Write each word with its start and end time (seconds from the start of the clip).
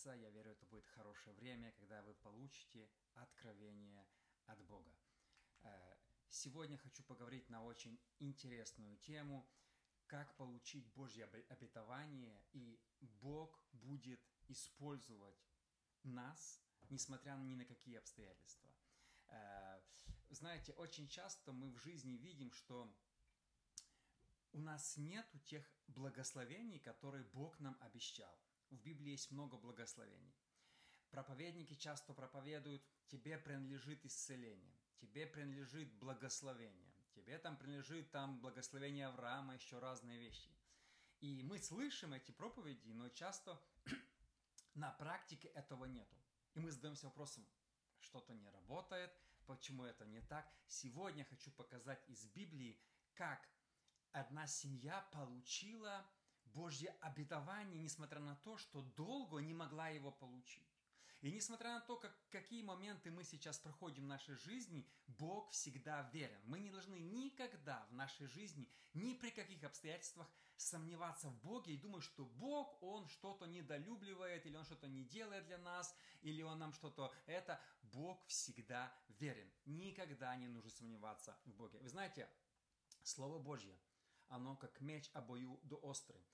начинается. 0.00 0.12
Я 0.12 0.30
верю, 0.30 0.52
это 0.52 0.66
будет 0.66 0.86
хорошее 0.88 1.34
время, 1.36 1.72
когда 1.72 2.02
вы 2.02 2.14
получите 2.14 2.88
откровение 3.14 4.06
от 4.46 4.60
Бога. 4.62 4.92
Э, 5.62 5.96
сегодня 6.28 6.78
хочу 6.78 7.02
поговорить 7.04 7.48
на 7.50 7.62
очень 7.62 7.98
интересную 8.18 8.96
тему, 8.98 9.46
как 10.06 10.36
получить 10.36 10.86
Божье 10.94 11.24
обетование, 11.48 12.42
и 12.52 12.80
Бог 13.20 13.62
будет 13.72 14.20
использовать 14.48 15.38
нас, 16.02 16.60
несмотря 16.88 17.32
ни 17.36 17.54
на 17.54 17.64
какие 17.64 17.98
обстоятельства. 17.98 18.70
Э, 19.28 19.80
знаете, 20.30 20.72
очень 20.72 21.08
часто 21.08 21.52
мы 21.52 21.70
в 21.70 21.78
жизни 21.78 22.16
видим, 22.16 22.52
что 22.52 22.92
у 24.52 24.60
нас 24.60 24.96
нету 24.96 25.38
тех 25.40 25.64
благословений, 25.88 26.80
которые 26.80 27.24
Бог 27.24 27.60
нам 27.60 27.76
обещал. 27.80 28.36
В 28.70 28.76
Библии 28.76 29.10
есть 29.10 29.30
много 29.30 29.56
благословений. 29.56 30.34
Проповедники 31.10 31.74
часто 31.74 32.14
проповедуют, 32.14 32.82
тебе 33.08 33.36
принадлежит 33.36 34.04
исцеление, 34.06 34.72
тебе 35.00 35.26
принадлежит 35.26 35.92
благословение, 35.94 36.92
тебе 37.14 37.36
там 37.38 37.56
принадлежит 37.56 38.12
там 38.12 38.40
благословение 38.40 39.06
Авраама, 39.08 39.54
еще 39.54 39.80
разные 39.80 40.18
вещи. 40.20 40.50
И 41.20 41.42
мы 41.42 41.58
слышим 41.58 42.12
эти 42.12 42.30
проповеди, 42.30 42.92
но 42.92 43.08
часто 43.08 43.60
на 44.74 44.92
практике 44.92 45.48
этого 45.48 45.84
нету. 45.86 46.16
И 46.54 46.60
мы 46.60 46.70
задаемся 46.70 47.06
вопросом, 47.06 47.44
что-то 47.98 48.32
не 48.34 48.48
работает, 48.48 49.12
почему 49.46 49.84
это 49.84 50.06
не 50.06 50.20
так. 50.20 50.48
Сегодня 50.68 51.24
хочу 51.24 51.50
показать 51.50 52.02
из 52.08 52.24
Библии, 52.26 52.80
как 53.14 53.48
одна 54.12 54.46
семья 54.46 55.00
получила 55.12 56.06
Божье 56.54 56.94
обетование, 57.00 57.78
несмотря 57.78 58.20
на 58.20 58.36
то, 58.36 58.56
что 58.56 58.82
долго 58.96 59.38
не 59.38 59.54
могла 59.54 59.88
его 59.88 60.10
получить. 60.10 60.66
И 61.20 61.30
несмотря 61.30 61.74
на 61.74 61.80
то, 61.80 61.96
как, 61.96 62.16
какие 62.30 62.62
моменты 62.62 63.10
мы 63.10 63.24
сейчас 63.24 63.58
проходим 63.58 64.04
в 64.04 64.08
нашей 64.08 64.36
жизни, 64.36 64.86
Бог 65.06 65.50
всегда 65.50 66.08
верен. 66.14 66.40
Мы 66.44 66.60
не 66.60 66.70
должны 66.70 66.94
никогда 66.94 67.86
в 67.90 67.94
нашей 67.94 68.26
жизни, 68.26 68.66
ни 68.94 69.14
при 69.14 69.30
каких 69.30 69.62
обстоятельствах 69.62 70.26
сомневаться 70.56 71.28
в 71.28 71.38
Боге 71.42 71.74
и 71.74 71.76
думать, 71.76 72.04
что 72.04 72.24
Бог, 72.24 72.82
Он 72.82 73.06
что-то 73.06 73.44
недолюбливает, 73.46 74.46
или 74.46 74.56
Он 74.56 74.64
что-то 74.64 74.88
не 74.88 75.04
делает 75.04 75.44
для 75.46 75.58
нас, 75.58 75.94
или 76.22 76.42
Он 76.42 76.58
нам 76.58 76.72
что-то 76.72 77.12
это. 77.26 77.60
Бог 77.82 78.24
всегда 78.26 78.90
верен. 79.18 79.50
Никогда 79.66 80.34
не 80.36 80.48
нужно 80.48 80.70
сомневаться 80.70 81.38
в 81.44 81.50
Боге. 81.50 81.78
Вы 81.80 81.88
знаете, 81.90 82.30
Слово 83.02 83.38
Божье– 83.38 83.76
оно 84.30 84.56
как 84.56 84.80
меч 84.80 85.10
обою 85.12 85.58
до 85.64 85.76
острый. 85.76 86.24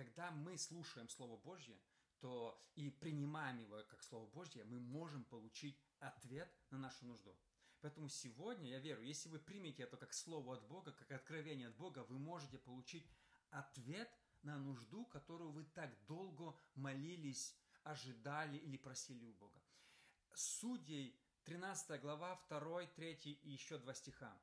Когда 0.00 0.30
мы 0.30 0.56
слушаем 0.56 1.10
Слово 1.10 1.36
Божье, 1.36 1.78
то 2.20 2.58
и 2.74 2.88
принимаем 2.88 3.58
его 3.58 3.84
как 3.90 4.02
Слово 4.02 4.26
Божье, 4.30 4.64
мы 4.64 4.80
можем 4.80 5.24
получить 5.24 5.78
ответ 5.98 6.50
на 6.70 6.78
нашу 6.78 7.04
нужду. 7.04 7.36
Поэтому 7.82 8.08
сегодня, 8.08 8.70
я 8.70 8.78
верю, 8.78 9.02
если 9.02 9.28
вы 9.28 9.38
примете 9.38 9.82
это 9.82 9.98
как 9.98 10.14
Слово 10.14 10.54
от 10.54 10.66
Бога, 10.68 10.92
как 10.92 11.12
откровение 11.12 11.68
от 11.68 11.76
Бога, 11.76 11.98
вы 12.04 12.18
можете 12.18 12.56
получить 12.56 13.06
ответ 13.50 14.10
на 14.40 14.56
нужду, 14.56 15.04
которую 15.04 15.50
вы 15.50 15.64
так 15.64 15.94
долго 16.06 16.58
молились, 16.76 17.54
ожидали 17.82 18.56
или 18.56 18.78
просили 18.78 19.26
у 19.26 19.34
Бога. 19.34 19.60
Судей 20.32 21.14
13 21.44 22.00
глава, 22.00 22.42
2, 22.48 22.86
3 22.86 23.12
и 23.42 23.50
еще 23.50 23.76
два 23.76 23.92
стиха. 23.92 24.34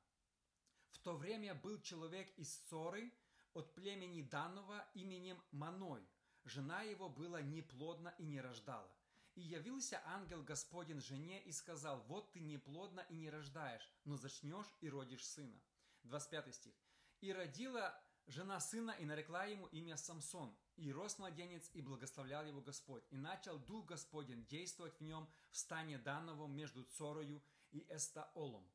В 0.91 0.99
то 0.99 1.17
время 1.17 1.55
был 1.55 1.81
человек 1.81 2.31
из 2.37 2.55
Соры 2.69 3.11
от 3.57 3.73
племени 3.73 4.21
Данова 4.21 4.87
именем 4.93 5.41
Маной. 5.51 6.07
Жена 6.45 6.83
его 6.83 7.09
была 7.09 7.41
неплодна 7.41 8.13
и 8.19 8.23
не 8.23 8.39
рождала. 8.39 8.89
И 9.33 9.41
явился 9.41 10.01
ангел 10.05 10.43
Господень 10.43 11.01
жене 11.01 11.41
и 11.43 11.51
сказал, 11.51 12.01
вот 12.07 12.31
ты 12.31 12.39
неплодна 12.39 13.01
и 13.09 13.15
не 13.15 13.29
рождаешь, 13.29 13.91
но 14.05 14.15
зачнешь 14.15 14.71
и 14.81 14.89
родишь 14.89 15.25
сына. 15.25 15.59
25 16.03 16.55
стих. 16.55 16.73
И 17.21 17.33
родила 17.33 17.99
жена 18.27 18.59
сына 18.59 18.91
и 18.91 19.05
нарекла 19.05 19.45
ему 19.45 19.65
имя 19.67 19.97
Самсон. 19.97 20.55
И 20.75 20.91
рос 20.91 21.17
младенец, 21.17 21.69
и 21.73 21.81
благословлял 21.81 22.45
его 22.45 22.61
Господь. 22.61 23.03
И 23.09 23.17
начал 23.17 23.57
Дух 23.57 23.87
Господень 23.87 24.45
действовать 24.45 24.95
в 24.99 25.03
нем 25.03 25.27
в 25.49 25.57
стане 25.57 25.97
Дановом 25.97 26.55
между 26.55 26.83
Цорою 26.83 27.41
и 27.71 27.85
Эстаолом. 27.89 28.69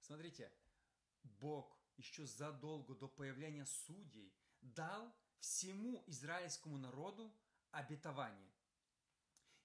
Смотрите, 0.00 0.50
Бог 1.22 1.79
еще 2.00 2.26
задолго 2.26 2.94
до 2.94 3.08
появления 3.08 3.66
судей 3.66 4.32
дал 4.62 5.14
всему 5.38 6.02
израильскому 6.06 6.78
народу 6.78 7.32
обетование. 7.70 8.52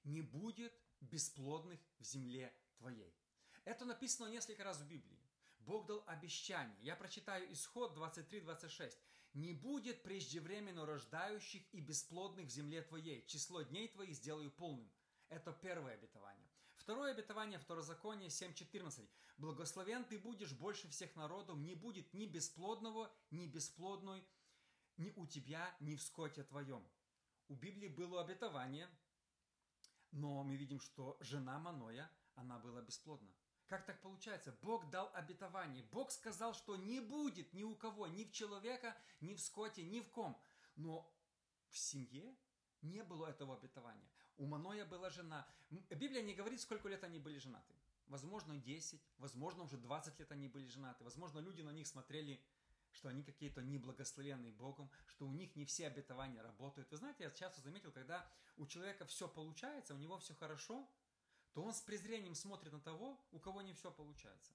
Не 0.03 0.21
будет 0.21 0.73
бесплодных 0.99 1.79
в 1.99 2.03
земле 2.03 2.53
твоей. 2.77 3.15
Это 3.63 3.85
написано 3.85 4.27
несколько 4.27 4.63
раз 4.63 4.77
в 4.77 4.87
Библии. 4.87 5.19
Бог 5.59 5.87
дал 5.87 6.03
обещание. 6.07 6.77
Я 6.81 6.95
прочитаю 6.95 7.51
исход 7.51 7.97
23-26. 7.97 8.93
«Не 9.33 9.53
будет 9.53 10.03
преждевременно 10.03 10.85
рождающих 10.85 11.63
и 11.73 11.81
бесплодных 11.81 12.47
в 12.47 12.51
земле 12.51 12.81
твоей. 12.83 13.25
Число 13.25 13.63
дней 13.63 13.87
твоих 13.87 14.15
сделаю 14.15 14.51
полным». 14.51 14.89
Это 15.29 15.51
первое 15.51 15.95
обетование. 15.95 16.54
Второе 16.85 17.13
обетование, 17.13 17.57
второзаконие 17.57 18.29
7.14. 18.29 19.09
«Благословен 19.39 20.05
ты 20.05 20.19
будешь 20.19 20.53
больше 20.53 20.87
всех 20.87 21.15
народов, 21.15 21.57
не 21.57 21.73
будет 21.73 22.13
ни 22.13 22.27
бесплодного, 22.27 23.11
ни 23.31 23.47
бесплодной, 23.47 24.23
ни 24.97 25.11
у 25.15 25.25
тебя, 25.25 25.75
ни 25.79 25.95
в 25.95 26.03
скоте 26.03 26.43
твоем». 26.43 26.87
У 27.47 27.55
Библии 27.55 27.87
было 27.87 28.21
обетование, 28.21 28.87
но 30.11 30.43
мы 30.43 30.57
видим, 30.57 30.79
что 30.79 31.17
жена 31.21 31.57
Маноя, 31.57 32.07
она 32.35 32.59
была 32.59 32.83
бесплодна. 32.83 33.33
Как 33.65 33.83
так 33.87 33.99
получается? 34.03 34.55
Бог 34.61 34.87
дал 34.91 35.09
обетование. 35.15 35.81
Бог 35.91 36.11
сказал, 36.11 36.53
что 36.53 36.75
не 36.75 36.99
будет 36.99 37.51
ни 37.55 37.63
у 37.63 37.73
кого, 37.73 38.05
ни 38.05 38.25
в 38.25 38.31
человека, 38.31 38.95
ни 39.21 39.33
в 39.33 39.41
скоте, 39.41 39.81
ни 39.81 40.01
в 40.01 40.09
ком. 40.11 40.39
Но 40.75 41.11
в 41.69 41.79
семье 41.79 42.37
не 42.83 43.01
было 43.01 43.25
этого 43.25 43.55
обетования. 43.55 44.07
У 44.37 44.45
Маноя 44.45 44.85
была 44.85 45.09
жена. 45.09 45.47
Библия 45.69 46.21
не 46.21 46.33
говорит, 46.33 46.61
сколько 46.61 46.89
лет 46.89 47.03
они 47.03 47.19
были 47.19 47.37
женаты. 47.37 47.73
Возможно, 48.07 48.57
10, 48.57 49.01
возможно, 49.17 49.63
уже 49.63 49.77
20 49.77 50.19
лет 50.19 50.31
они 50.31 50.47
были 50.47 50.67
женаты. 50.67 51.03
Возможно, 51.03 51.39
люди 51.39 51.61
на 51.61 51.71
них 51.71 51.87
смотрели, 51.87 52.39
что 52.91 53.09
они 53.09 53.23
какие-то 53.23 53.61
неблагословенные 53.61 54.51
Богом, 54.51 54.91
что 55.07 55.27
у 55.27 55.31
них 55.31 55.55
не 55.55 55.65
все 55.65 55.87
обетования 55.87 56.41
работают. 56.41 56.89
Вы 56.91 56.97
знаете, 56.97 57.23
я 57.23 57.31
часто 57.31 57.61
заметил, 57.61 57.91
когда 57.91 58.29
у 58.57 58.67
человека 58.67 59.05
все 59.05 59.27
получается, 59.27 59.95
у 59.95 59.97
него 59.97 60.17
все 60.17 60.33
хорошо, 60.35 60.87
то 61.53 61.63
он 61.63 61.73
с 61.73 61.81
презрением 61.81 62.35
смотрит 62.35 62.73
на 62.73 62.79
того, 62.79 63.19
у 63.31 63.39
кого 63.39 63.61
не 63.61 63.73
все 63.73 63.91
получается. 63.91 64.53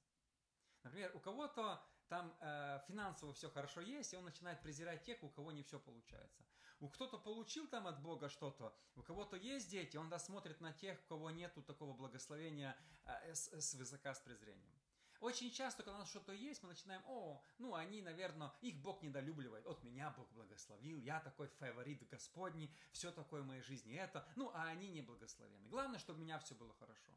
Например, 0.83 1.11
у 1.15 1.21
кого-то 1.21 1.83
там 2.09 2.35
э, 2.41 2.81
финансово 2.87 3.33
все 3.33 3.51
хорошо 3.51 3.81
есть, 3.81 4.13
и 4.13 4.17
он 4.17 4.25
начинает 4.25 4.63
презирать 4.63 5.05
тех, 5.05 5.23
у 5.23 5.29
кого 5.29 5.53
не 5.53 5.63
все 5.63 5.79
получается. 5.79 6.43
У 6.81 6.89
кто-то 6.89 7.19
получил 7.19 7.67
там 7.69 7.87
от 7.87 8.01
Бога 8.03 8.29
что-то, 8.29 8.75
у 8.97 9.03
кого-то 9.03 9.37
есть 9.37 9.71
дети, 9.71 9.97
он 9.97 10.09
да, 10.09 10.19
смотрит 10.19 10.61
на 10.61 10.73
тех, 10.73 10.99
у 11.05 11.09
кого 11.09 11.31
нету 11.31 11.63
такого 11.63 11.95
благословения 11.95 12.77
э, 13.05 13.35
с, 13.35 13.53
с 13.53 13.75
высока 13.75 14.15
с 14.15 14.21
презрением. 14.21 14.73
Очень 15.21 15.51
часто, 15.51 15.83
когда 15.83 15.97
у 15.97 15.99
нас 15.99 16.09
что-то 16.09 16.33
есть, 16.33 16.63
мы 16.63 16.71
начинаем, 16.71 17.03
о, 17.07 17.43
ну 17.59 17.75
они, 17.75 18.01
наверное, 18.01 18.51
их 18.63 18.81
Бог 18.81 19.03
недолюбливает. 19.03 19.67
От 19.67 19.83
меня 19.83 20.11
Бог 20.17 20.31
благословил, 20.33 20.99
я 20.99 21.21
такой 21.21 21.49
фаворит 21.49 22.09
Господний, 22.09 22.75
все 22.93 23.13
такое 23.13 23.43
в 23.43 23.47
моей 23.47 23.61
жизни 23.61 23.95
это. 23.95 24.27
Ну, 24.35 24.51
а 24.55 24.65
они 24.65 24.89
не 24.89 25.03
благословены. 25.03 25.69
Главное, 25.69 25.99
чтобы 25.99 26.21
у 26.21 26.23
меня 26.23 26.39
все 26.39 26.55
было 26.55 26.73
хорошо. 26.73 27.13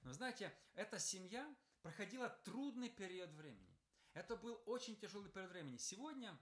Но 0.00 0.14
знаете, 0.14 0.56
эта 0.74 0.98
семья, 0.98 1.54
проходила 1.82 2.30
трудный 2.44 2.88
период 2.88 3.30
времени. 3.32 3.76
Это 4.14 4.36
был 4.36 4.62
очень 4.64 4.96
тяжелый 4.96 5.30
период 5.30 5.50
времени. 5.50 5.76
Сегодня 5.76 6.34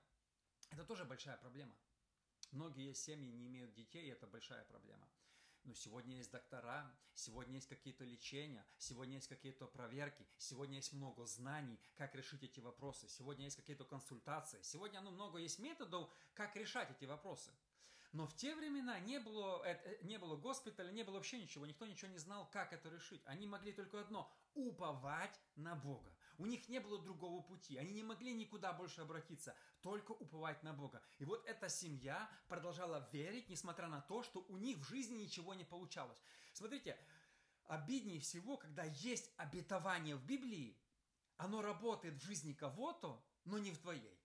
это 0.70 0.84
тоже 0.84 1.04
большая 1.04 1.36
проблема. 1.36 1.74
Многие 2.52 2.92
семьи 2.92 3.30
не 3.32 3.46
имеют 3.46 3.74
детей, 3.74 4.06
и 4.06 4.10
это 4.10 4.26
большая 4.26 4.64
проблема. 4.64 5.08
Но 5.64 5.74
сегодня 5.74 6.16
есть 6.16 6.30
доктора, 6.30 6.92
сегодня 7.14 7.54
есть 7.54 7.68
какие-то 7.68 8.04
лечения, 8.04 8.66
сегодня 8.78 9.14
есть 9.14 9.28
какие-то 9.28 9.66
проверки, 9.66 10.26
сегодня 10.36 10.76
есть 10.76 10.92
много 10.92 11.24
знаний, 11.24 11.78
как 11.96 12.14
решить 12.14 12.42
эти 12.42 12.60
вопросы, 12.60 13.08
сегодня 13.08 13.44
есть 13.44 13.56
какие-то 13.56 13.84
консультации, 13.84 14.60
сегодня 14.62 15.00
ну, 15.00 15.12
много 15.12 15.38
есть 15.38 15.60
методов, 15.60 16.10
как 16.34 16.56
решать 16.56 16.90
эти 16.90 17.04
вопросы. 17.04 17.52
Но 18.12 18.26
в 18.26 18.36
те 18.36 18.54
времена 18.54 18.98
не 19.00 19.18
было, 19.20 19.62
э, 19.64 19.98
не 20.02 20.18
было 20.18 20.36
госпиталя, 20.36 20.90
не 20.90 21.04
было 21.04 21.14
вообще 21.14 21.40
ничего, 21.40 21.64
никто 21.64 21.86
ничего 21.86 22.10
не 22.10 22.18
знал, 22.18 22.50
как 22.50 22.72
это 22.72 22.90
решить. 22.90 23.22
Они 23.24 23.46
могли 23.46 23.72
только 23.72 24.00
одно– 24.00 24.30
уповать 24.54 25.40
на 25.56 25.76
Бога. 25.76 26.12
У 26.38 26.46
них 26.46 26.68
не 26.68 26.80
было 26.80 26.98
другого 26.98 27.42
пути, 27.42 27.76
они 27.76 27.92
не 27.92 28.02
могли 28.02 28.32
никуда 28.32 28.72
больше 28.72 29.02
обратиться, 29.02 29.54
только 29.80 30.12
уповать 30.12 30.62
на 30.62 30.72
Бога. 30.72 31.02
И 31.18 31.24
вот 31.24 31.46
эта 31.46 31.68
семья 31.68 32.30
продолжала 32.48 33.08
верить, 33.12 33.48
несмотря 33.48 33.88
на 33.88 34.00
то, 34.00 34.22
что 34.22 34.40
у 34.48 34.56
них 34.56 34.78
в 34.78 34.88
жизни 34.88 35.16
ничего 35.16 35.54
не 35.54 35.64
получалось. 35.64 36.18
Смотрите, 36.52 36.98
обиднее 37.64 38.20
всего, 38.20 38.56
когда 38.56 38.84
есть 38.84 39.30
обетование 39.36 40.16
в 40.16 40.24
Библии, 40.24 40.78
оно 41.36 41.62
работает 41.62 42.14
в 42.14 42.24
жизни 42.24 42.52
кого-то, 42.52 43.24
но 43.44 43.58
не 43.58 43.72
в 43.72 43.78
твоей. 43.78 44.21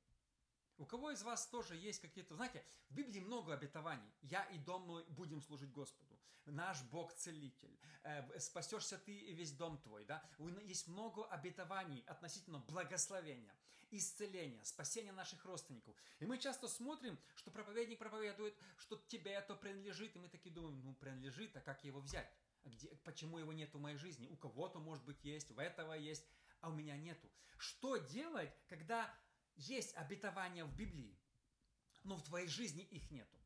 У 0.77 0.85
кого 0.85 1.11
из 1.11 1.23
вас 1.23 1.47
тоже 1.47 1.75
есть 1.75 1.99
какие-то... 2.01 2.35
Знаете, 2.35 2.63
в 2.89 2.93
Библии 2.93 3.19
много 3.19 3.53
обетований. 3.53 4.13
«Я 4.21 4.43
и 4.45 4.57
дом 4.59 4.83
мой 4.83 5.03
будем 5.09 5.41
служить 5.41 5.71
Господу». 5.71 6.17
Наш 6.45 6.81
Бог 6.83 7.13
целитель. 7.13 7.77
Э, 8.03 8.39
спасешься 8.39 8.97
ты 8.97 9.11
и 9.11 9.33
весь 9.33 9.51
дом 9.51 9.77
твой. 9.79 10.05
Да? 10.05 10.23
Есть 10.63 10.87
много 10.87 11.25
обетований 11.25 12.03
относительно 12.07 12.59
благословения, 12.59 13.53
исцеления, 13.91 14.63
спасения 14.63 15.11
наших 15.11 15.43
родственников. 15.43 15.95
И 16.19 16.25
мы 16.25 16.37
часто 16.37 16.69
смотрим, 16.69 17.19
что 17.35 17.51
проповедник 17.51 17.99
проповедует, 17.99 18.55
что 18.77 18.95
тебе 19.07 19.31
это 19.31 19.55
принадлежит. 19.55 20.15
И 20.15 20.19
мы 20.19 20.29
такие 20.29 20.53
думаем, 20.53 20.81
ну 20.85 20.93
принадлежит, 20.93 21.57
а 21.57 21.61
как 21.61 21.83
его 21.83 21.99
взять? 21.99 22.31
А 22.63 22.69
где, 22.69 22.87
почему 23.03 23.39
его 23.39 23.51
нет 23.51 23.73
в 23.73 23.79
моей 23.79 23.97
жизни? 23.97 24.27
У 24.27 24.37
кого-то, 24.37 24.79
может 24.79 25.03
быть, 25.03 25.23
есть, 25.23 25.51
у 25.51 25.59
этого 25.59 25.93
есть, 25.93 26.25
а 26.61 26.69
у 26.69 26.73
меня 26.73 26.95
нету. 26.95 27.29
Что 27.57 27.97
делать, 27.97 28.53
когда 28.67 29.13
есть 29.57 29.95
обетования 29.95 30.65
в 30.65 30.75
Библии, 30.75 31.19
но 32.03 32.15
в 32.15 32.23
твоей 32.23 32.47
жизни 32.47 32.83
их 32.83 33.09
нету. 33.11 33.37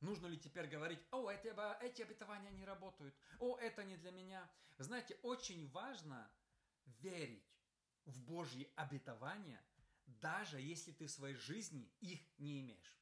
Нужно 0.00 0.26
ли 0.26 0.38
теперь 0.38 0.66
говорить, 0.66 1.00
о, 1.12 1.30
эти, 1.30 1.54
эти 1.84 2.02
обетования 2.02 2.50
не 2.50 2.64
работают, 2.64 3.14
о, 3.38 3.56
это 3.58 3.84
не 3.84 3.96
для 3.96 4.10
меня. 4.10 4.50
Знаете, 4.78 5.16
очень 5.22 5.70
важно 5.70 6.28
верить 7.00 7.48
в 8.04 8.20
Божьи 8.24 8.70
обетования, 8.74 9.64
даже 10.06 10.60
если 10.60 10.90
ты 10.90 11.06
в 11.06 11.10
своей 11.10 11.36
жизни 11.36 11.92
их 12.00 12.20
не 12.38 12.60
имеешь. 12.60 13.00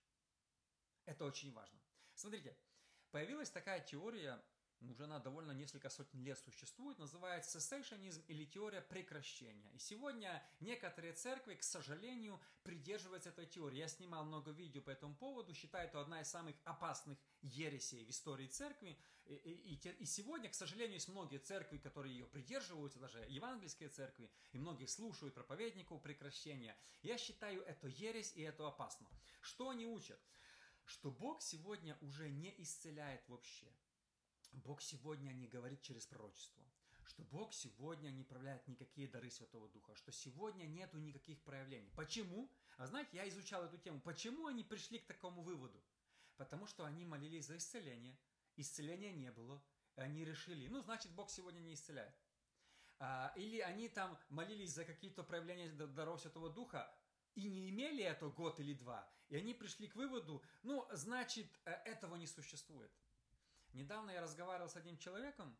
Это 1.07 1.25
очень 1.25 1.53
важно. 1.53 1.81
Смотрите, 2.15 2.57
появилась 3.11 3.51
такая 3.51 3.81
теория 3.81 4.43
уже 4.89 5.05
она 5.05 5.19
довольно 5.19 5.53
несколько 5.53 5.91
сотен 5.91 6.23
лет 6.23 6.39
существует, 6.39 6.99
называется 6.99 7.59
cessationism 7.59 8.25
или 8.29 8.47
теория 8.47 8.81
прекращения. 8.81 9.71
И 9.73 9.79
сегодня 9.79 10.43
некоторые 10.61 11.13
церкви, 11.13 11.55
к 11.55 11.63
сожалению, 11.63 12.41
придерживаются 12.63 13.29
этой 13.29 13.47
теории. 13.47 13.79
Я 13.79 13.89
снимал 13.89 14.25
много 14.25 14.51
видео 14.53 14.81
по 14.81 14.91
этому 14.91 15.15
поводу, 15.15 15.53
считаю 15.55 15.89
это 15.89 16.01
одна 16.01 16.23
из 16.23 16.29
самых 16.29 16.57
опасных 16.65 17.19
ересей 17.43 18.05
в 18.05 18.11
истории 18.11 18.47
церкви. 18.47 18.99
И, 19.27 19.35
и, 19.35 19.75
и 19.75 20.07
сегодня, 20.07 20.49
к 20.49 20.55
сожалению, 20.55 20.95
есть 20.95 21.09
многие 21.09 21.39
церкви, 21.39 21.79
которые 21.79 22.17
ее 22.17 22.27
придерживаются, 22.27 22.99
даже 22.99 23.25
евангельские 23.29 23.91
церкви, 23.91 24.31
и 24.53 24.59
многие 24.59 24.87
слушают 24.87 25.35
проповедников 25.35 26.03
прекращения. 26.03 26.77
Я 27.03 27.19
считаю 27.19 27.63
это 27.63 27.87
ересь 27.87 28.33
и 28.35 28.43
это 28.43 28.67
опасно. 28.67 29.07
Что 29.43 29.69
они 29.71 29.87
учат? 29.87 30.21
Что 30.85 31.11
Бог 31.11 31.43
сегодня 31.43 31.97
уже 32.01 32.31
не 32.31 32.55
исцеляет 32.61 33.29
вообще 33.29 33.71
Бог 34.53 34.83
сегодня 34.83 35.33
не 35.33 35.49
говорит 35.49 35.83
через 35.83 36.07
пророчество, 36.07 36.63
что 37.05 37.23
Бог 37.25 37.53
сегодня 37.55 38.11
не 38.11 38.25
проявляет 38.25 38.67
никакие 38.69 39.09
дары 39.09 39.31
Святого 39.31 39.69
Духа, 39.69 39.95
что 39.95 40.13
сегодня 40.13 40.65
нету 40.65 40.99
никаких 40.99 41.43
проявлений. 41.43 41.91
Почему? 41.97 42.51
А 42.77 42.87
знаете, 42.87 43.17
я 43.17 43.29
изучал 43.29 43.65
эту 43.65 43.79
тему. 43.79 44.01
Почему 44.01 44.47
они 44.47 44.65
пришли 44.65 44.99
к 44.99 45.07
такому 45.07 45.43
выводу? 45.43 45.83
Потому 46.37 46.67
что 46.67 46.85
они 46.85 47.05
молились 47.05 47.47
за 47.47 47.57
исцеление, 47.57 48.19
исцеления 48.57 49.13
не 49.13 49.31
было, 49.31 49.63
и 49.97 50.01
они 50.01 50.25
решили, 50.25 50.69
ну, 50.69 50.81
значит, 50.81 51.13
Бог 51.13 51.31
сегодня 51.31 51.61
не 51.61 51.75
исцеляет. 51.75 52.15
А, 52.99 53.33
или 53.37 53.61
они 53.61 53.89
там 53.89 54.19
молились 54.29 54.73
за 54.73 54.85
какие-то 54.85 55.23
проявления 55.23 55.69
даров 55.71 56.21
Святого 56.21 56.51
Духа, 56.51 56.95
и 57.35 57.49
не 57.49 57.71
имели 57.71 58.03
это 58.03 58.29
год 58.29 58.61
или 58.61 58.75
два, 58.75 59.09
и 59.29 59.37
они 59.37 59.55
пришли 59.55 59.87
к 59.89 59.95
выводу, 59.95 60.43
ну, 60.63 60.87
значит, 60.93 61.47
э, 61.65 61.71
этого 61.85 62.17
не 62.17 62.27
существует. 62.27 62.91
Недавно 63.73 64.11
я 64.11 64.21
разговаривал 64.21 64.69
с 64.69 64.77
одним 64.77 64.99
человеком, 64.99 65.57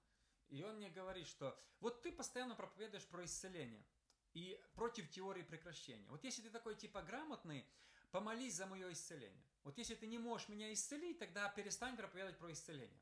и 0.49 0.63
он 0.63 0.77
мне 0.77 0.91
говорит, 0.91 1.27
что 1.27 1.59
вот 1.81 2.03
ты 2.03 2.13
постоянно 2.13 2.55
проповедуешь 2.55 3.07
про 3.07 3.25
исцеление 3.25 3.85
и 4.33 4.61
против 4.75 5.11
теории 5.11 5.43
прекращения. 5.43 6.09
Вот 6.09 6.25
если 6.25 6.43
ты 6.43 6.51
такой 6.51 6.75
типа 6.75 7.03
грамотный, 7.03 7.65
помолись 8.11 8.55
за 8.55 8.67
мое 8.67 8.93
исцеление. 8.93 9.45
Вот 9.63 9.79
если 9.79 9.95
ты 9.95 10.07
не 10.07 10.19
можешь 10.19 10.49
меня 10.49 10.73
исцелить, 10.73 11.19
тогда 11.19 11.49
перестань 11.51 11.97
проповедовать 11.97 12.39
про 12.39 12.53
исцеление. 12.53 13.01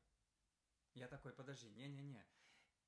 Я 0.93 1.07
такой, 1.07 1.33
подожди, 1.33 1.69
не-не-не. 1.69 2.25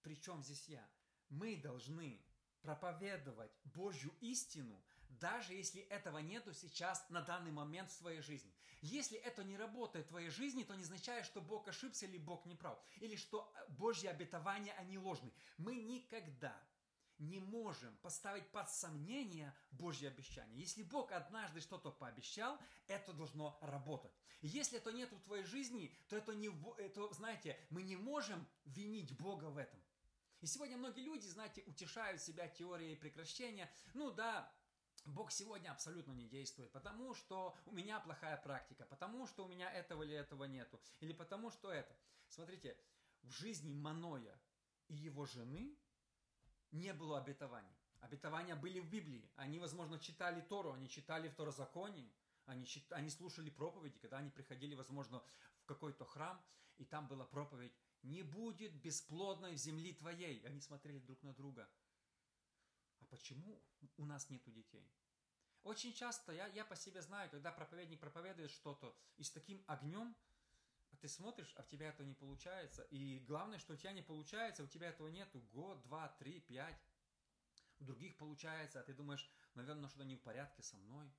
При 0.02 0.20
чем 0.20 0.44
здесь 0.44 0.68
я? 0.68 0.88
Мы 1.30 1.58
должны 1.58 2.24
проповедовать 2.62 3.52
Божью 3.64 4.14
истину, 4.20 4.84
даже 5.20 5.54
если 5.54 5.82
этого 5.84 6.20
нету 6.20 6.54
сейчас 6.54 7.10
на 7.10 7.22
данный 7.22 7.52
момент 7.52 7.92
в 7.92 7.98
твоей 7.98 8.22
жизни. 8.22 8.54
Если 8.82 9.18
это 9.18 9.44
не 9.44 9.58
работает 9.58 10.06
в 10.08 10.10
твоей 10.10 10.30
жизни, 10.30 10.64
то 10.64 10.76
не 10.76 10.84
означает, 10.84 11.26
что 11.26 11.42
Бог 11.42 11.68
ошибся 11.68 12.06
или 12.06 12.18
Бог 12.18 12.46
не 12.46 12.56
прав, 12.56 12.80
или 13.00 13.16
что 13.16 13.52
э, 13.56 13.72
Божьи 13.74 14.08
обетования, 14.08 14.74
они 14.74 14.98
ложны. 14.98 15.32
Мы 15.58 15.76
никогда 15.76 16.60
не 17.20 17.40
можем 17.40 17.96
поставить 17.98 18.48
под 18.50 18.70
сомнение 18.70 19.54
Божьи 19.72 20.08
обещания. 20.08 20.58
Если 20.58 20.82
Бог 20.82 21.12
однажды 21.12 21.62
что-то 21.62 21.92
пообещал, 21.92 22.60
это 22.88 23.14
должно 23.14 23.60
работать. 23.62 24.12
Если 24.42 24.80
это 24.80 24.92
нет 24.92 25.12
в 25.12 25.22
твоей 25.22 25.44
жизни, 25.44 25.94
то 26.10 26.18
это 26.18 26.34
не, 26.34 26.50
это, 26.80 27.14
знаете, 27.14 27.60
мы 27.70 27.84
не 27.84 27.96
можем 27.96 28.48
винить 28.66 29.16
Бога 29.18 29.46
в 29.46 29.58
этом. 29.58 29.80
И 30.42 30.48
сегодня 30.48 30.76
многие 30.76 31.02
люди, 31.02 31.28
знаете, 31.28 31.64
утешают 31.68 32.20
себя 32.20 32.48
теорией 32.48 32.96
прекращения. 32.96 33.72
Ну 33.94 34.10
да, 34.10 34.52
Бог 35.06 35.32
сегодня 35.32 35.72
абсолютно 35.72 36.12
не 36.12 36.28
действует, 36.28 36.72
потому 36.72 37.14
что 37.14 37.56
у 37.66 37.72
меня 37.72 38.00
плохая 38.00 38.38
практика, 38.38 38.86
потому 38.86 39.26
что 39.26 39.46
у 39.46 39.48
меня 39.48 39.72
этого 39.72 40.04
или 40.04 40.14
этого 40.14 40.44
нету, 40.44 40.80
или 41.00 41.12
потому 41.12 41.50
что 41.50 41.72
это. 41.72 41.96
Смотрите, 42.28 42.78
в 43.24 43.32
жизни 43.32 43.74
Маноя 43.74 44.40
и 44.88 44.94
его 44.94 45.26
жены 45.26 45.76
не 46.72 46.94
было 46.94 47.20
обетований. 47.20 47.76
Обетования 48.00 48.56
были 48.56 48.80
в 48.80 48.90
Библии. 48.90 49.30
Они, 49.36 49.60
возможно, 49.60 50.00
читали 50.00 50.42
Тору, 50.42 50.74
они 50.74 50.90
читали 50.90 51.30
Второзаконие, 51.30 52.12
они, 52.46 52.66
чит... 52.66 52.92
они 52.92 53.10
слушали 53.10 53.50
проповеди, 53.50 54.00
когда 54.00 54.18
они 54.18 54.30
приходили, 54.30 54.76
возможно, 54.76 55.24
в 55.60 55.66
какой-то 55.66 56.06
храм, 56.06 56.42
и 56.78 56.86
там 56.86 57.08
была 57.08 57.26
проповедь 57.26 57.74
«Не 58.02 58.24
будет 58.24 58.74
бесплодной 58.82 59.54
в 59.54 59.58
земли 59.58 59.94
твоей». 59.94 60.44
Они 60.48 60.60
смотрели 60.62 61.00
друг 61.00 61.22
на 61.22 61.34
друга– 61.34 61.70
а 63.02 63.06
почему 63.06 63.62
у 63.98 64.06
нас 64.06 64.30
нету 64.30 64.52
детей? 64.52 64.90
Очень 65.64 65.94
часто, 65.94 66.32
я, 66.32 66.48
я 66.48 66.66
по 66.66 66.76
себе 66.76 67.02
знаю, 67.02 67.30
когда 67.30 67.52
проповедник 67.52 68.00
проповедует 68.00 68.50
что-то 68.52 68.96
и 69.18 69.24
с 69.24 69.32
таким 69.32 69.64
огнем, 69.68 70.16
а 70.92 70.98
ты 70.98 71.08
смотришь, 71.08 71.54
а 71.56 71.62
у 71.62 71.66
тебя 71.66 71.90
это 71.90 72.04
не 72.04 72.16
получается. 72.16 72.84
И 72.84 73.20
главное, 73.20 73.60
что 73.60 73.74
у 73.74 73.76
тебя 73.78 73.92
не 73.92 74.02
получается, 74.02 74.64
у 74.64 74.68
тебя 74.68 74.90
этого 74.90 75.08
нету 75.08 75.40
год, 75.54 75.82
два, 75.84 76.10
три, 76.20 76.40
пять. 76.40 76.82
У 77.80 77.84
других 77.84 78.18
получается, 78.18 78.80
а 78.80 78.84
ты 78.84 78.94
думаешь, 78.94 79.30
наверное, 79.54 79.88
что-то 79.88 80.06
не 80.06 80.16
в 80.16 80.22
порядке 80.22 80.64
со 80.64 80.78
мной. 80.78 81.12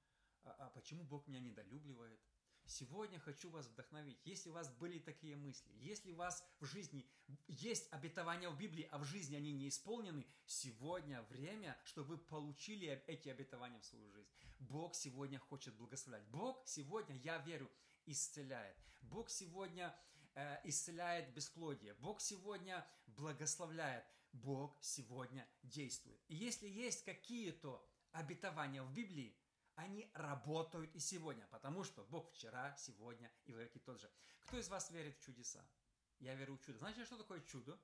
А, 0.45 0.51
а 0.59 0.71
почему 0.71 1.05
Бог 1.05 1.27
меня 1.27 1.41
недолюбливает? 1.41 2.21
Сегодня 2.67 3.19
хочу 3.19 3.51
вас 3.51 3.67
вдохновить. 3.67 4.21
Если 4.25 4.49
у 4.49 4.53
вас 4.53 4.71
были 4.71 4.99
такие 4.99 5.37
мысли, 5.37 5.73
если 5.75 6.13
у 6.13 6.17
вас 6.17 6.45
в 6.61 6.67
жизни 6.67 7.09
есть 7.49 7.93
обетования 7.93 8.49
в 8.51 8.59
Библии, 8.59 8.89
а 8.91 8.99
в 8.99 9.05
жизни 9.05 9.37
они 9.37 9.53
не 9.53 9.69
исполнены, 9.69 10.27
сегодня 10.47 11.23
время, 11.23 11.79
чтобы 11.85 12.17
вы 12.17 12.19
получили 12.19 13.03
эти 13.07 13.29
обетования 13.29 13.81
в 13.81 13.85
свою 13.85 14.11
жизнь. 14.11 14.29
Бог 14.59 14.95
сегодня 14.95 15.39
хочет 15.39 15.75
благословлять. 15.75 16.27
Бог 16.29 16.63
сегодня, 16.67 17.17
я 17.17 17.39
верю, 17.39 17.71
исцеляет. 18.07 18.77
Бог 19.03 19.29
сегодня 19.31 19.95
э, 20.35 20.61
исцеляет 20.65 21.33
бесплодие. 21.35 21.95
Бог 21.95 22.21
сегодня 22.21 22.87
благословляет. 23.07 24.05
Бог 24.33 24.77
сегодня 24.81 25.47
действует. 25.63 26.21
И 26.29 26.35
если 26.35 26.67
есть 26.67 27.05
какие-то 27.05 27.87
обетования 28.13 28.83
в 28.83 28.93
Библии, 28.93 29.37
они 29.75 30.11
работают 30.15 30.95
и 30.95 31.01
сегодня, 31.01 31.47
потому 31.51 31.85
что 31.85 32.05
Бог 32.05 32.31
вчера, 32.31 32.75
сегодня 32.77 33.31
и 33.45 33.53
веки 33.53 33.79
тот 33.79 34.01
же. 34.01 34.11
Кто 34.41 34.59
из 34.59 34.69
вас 34.69 34.91
верит 34.91 35.17
в 35.17 35.25
чудеса? 35.25 35.65
Я 36.23 36.37
верю 36.37 36.55
в 36.55 36.61
чудо. 36.61 36.79
Знаете, 36.79 37.05
что 37.05 37.17
такое 37.17 37.41
чудо? 37.41 37.77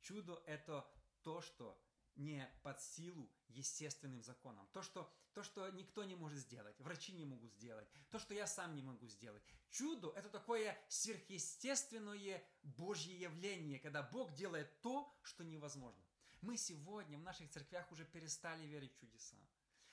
Чудо– 0.00 0.42
это 0.46 0.84
то, 1.22 1.40
что 1.40 1.80
не 2.16 2.44
под 2.64 2.80
силу 2.80 3.30
естественным 3.48 4.22
законам. 4.22 4.66
То 4.72 4.82
что, 4.82 5.08
то, 5.34 5.44
что 5.44 5.70
никто 5.70 6.02
не 6.02 6.16
может 6.16 6.40
сделать, 6.40 6.74
врачи 6.80 7.12
не 7.12 7.24
могут 7.24 7.52
сделать, 7.52 7.88
то, 8.10 8.18
что 8.18 8.34
я 8.34 8.48
сам 8.48 8.74
не 8.74 8.82
могу 8.82 9.06
сделать. 9.06 9.42
Чудо– 9.70 10.10
это 10.16 10.28
такое 10.28 10.76
сверхъестественное 10.88 12.44
Божье 12.62 13.16
явление, 13.16 13.78
когда 13.78 14.02
Бог 14.02 14.34
делает 14.34 14.80
то, 14.80 15.16
что 15.22 15.44
невозможно. 15.44 16.04
Мы 16.40 16.56
сегодня 16.56 17.18
в 17.18 17.22
наших 17.22 17.48
церквях 17.50 17.90
уже 17.92 18.04
перестали 18.04 18.66
верить 18.66 18.96
в 18.96 18.98
чудеса. 18.98 19.36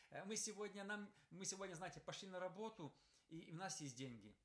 Э, 0.10 0.24
мы 0.26 0.36
сегодня, 0.36 0.84
нам, 0.84 1.08
мы 1.30 1.46
сегодня, 1.46 1.76
знаете, 1.76 2.00
пошли 2.00 2.28
на 2.28 2.40
работу, 2.40 2.92
и 3.30 3.52
у 3.52 3.56
нас 3.56 3.82
есть 3.82 3.96
деньги. 3.96 4.36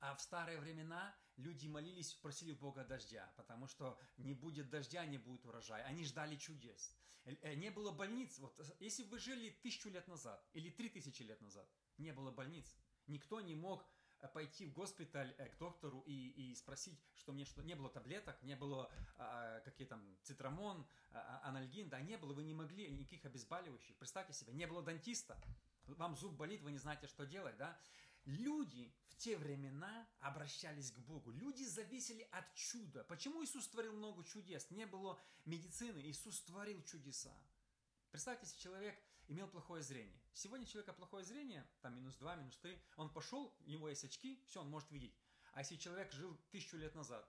А 0.00 0.14
в 0.14 0.22
старые 0.22 0.58
времена 0.58 1.14
люди 1.36 1.66
молились, 1.66 2.14
просили 2.14 2.52
Бога 2.52 2.84
дождя, 2.84 3.32
потому 3.36 3.66
что 3.66 3.98
не 4.16 4.34
будет 4.34 4.70
дождя, 4.70 5.04
не 5.06 5.18
будет 5.18 5.44
урожая. 5.46 5.84
Они 5.84 6.04
ждали 6.04 6.36
чудес. 6.36 6.94
Э, 7.24 7.34
э, 7.42 7.54
не 7.54 7.70
было 7.70 7.90
больниц. 7.90 8.38
Вот, 8.38 8.58
если 8.80 9.04
вы 9.04 9.18
жили 9.18 9.50
тысячу 9.62 9.90
лет 9.90 10.08
назад 10.08 10.44
или 10.52 10.70
три 10.70 10.88
тысячи 10.88 11.22
лет 11.22 11.40
назад, 11.40 11.68
не 11.98 12.12
было 12.12 12.30
больниц. 12.30 12.76
Никто 13.06 13.40
не 13.40 13.54
мог 13.54 13.84
Э, 14.22 14.28
пойти 14.28 14.66
в 14.66 14.72
госпиталь 14.72 15.34
э, 15.36 15.48
к 15.48 15.58
доктору 15.58 16.00
и, 16.06 16.12
и 16.12 16.54
спросить, 16.54 16.98
что 17.16 17.32
мне 17.32 17.44
что 17.44 17.62
не 17.62 17.74
было 17.74 17.90
таблеток, 17.90 18.40
не 18.42 18.56
было 18.56 18.90
а, 19.18 19.60
какие 19.60 19.86
там 19.86 20.00
цитрамон, 20.22 20.86
а, 21.10 21.40
анальгин, 21.44 21.88
да, 21.88 22.00
не 22.00 22.16
было, 22.16 22.32
вы 22.32 22.44
не 22.44 22.54
могли 22.54 22.88
никаких 22.90 23.24
обезболивающих. 23.24 23.96
Представьте 23.96 24.32
себе, 24.32 24.52
не 24.52 24.66
было 24.66 24.82
дантиста. 24.82 25.36
Вам 25.86 26.16
зуб 26.16 26.34
болит, 26.34 26.62
вы 26.62 26.70
не 26.70 26.78
знаете, 26.78 27.08
что 27.08 27.26
делать, 27.26 27.56
да? 27.56 27.76
Люди 28.24 28.94
в 29.08 29.16
те 29.16 29.36
времена 29.36 30.08
обращались 30.20 30.92
к 30.92 30.98
Богу. 30.98 31.32
Люди 31.32 31.64
зависели 31.64 32.22
от 32.32 32.52
чуда. 32.54 33.04
Почему 33.04 33.44
Иисус 33.44 33.66
творил 33.68 33.92
много 33.92 34.24
чудес? 34.24 34.70
Не 34.70 34.86
было 34.86 35.20
медицины, 35.44 36.00
Иисус 36.00 36.40
творил 36.42 36.82
чудеса. 36.84 37.34
Представьте, 38.10 38.46
если 38.46 38.60
человек 38.60 38.96
имел 39.28 39.48
плохое 39.48 39.82
зрение. 39.82 40.20
Сегодня 40.34 40.66
у 40.66 40.68
человека 40.68 40.92
плохое 40.92 41.24
зрение, 41.24 41.68
там 41.80 41.96
минус 41.96 42.16
2, 42.16 42.36
минус 42.36 42.56
3, 42.58 42.78
он 42.96 43.12
пошел, 43.12 43.54
у 43.60 43.68
него 43.68 43.88
есть 43.88 44.04
очки, 44.04 44.42
все, 44.46 44.60
он 44.60 44.70
может 44.70 44.90
видеть. 44.90 45.14
А 45.52 45.60
если 45.60 45.76
человек 45.76 46.12
жил 46.12 46.36
тысячу 46.50 46.76
лет 46.76 46.94
назад, 46.94 47.28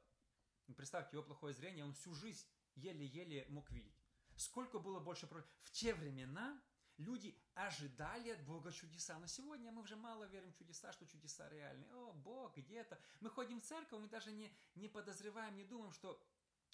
ну, 0.67 0.75
представьте, 0.75 1.15
его 1.15 1.23
плохое 1.23 1.53
зрение, 1.53 1.83
он 1.83 1.93
всю 1.93 2.13
жизнь 2.13 2.45
еле-еле 2.75 3.45
мог 3.49 3.69
видеть. 3.71 3.95
Сколько 4.37 4.79
было 4.79 4.99
больше... 4.99 5.27
В 5.61 5.71
те 5.71 5.93
времена 5.93 6.61
люди 6.97 7.35
ожидали 7.55 8.29
от 8.29 8.43
Бога 8.43 8.71
чудеса. 8.71 9.17
Но 9.19 9.27
сегодня 9.27 9.71
мы 9.71 9.81
уже 9.81 9.95
мало 9.95 10.25
верим 10.25 10.51
в 10.51 10.55
чудеса, 10.55 10.91
что 10.91 11.05
чудеса 11.05 11.49
реальны. 11.49 11.85
О, 11.91 12.13
Бог 12.13 12.55
где-то. 12.57 12.99
Мы 13.19 13.29
ходим 13.29 13.61
в 13.61 13.63
церковь, 13.63 13.99
мы 13.99 14.07
даже 14.07 14.31
не, 14.31 14.51
не 14.75 14.87
подозреваем, 14.87 15.55
не 15.55 15.65
думаем, 15.65 15.91
что 15.93 16.21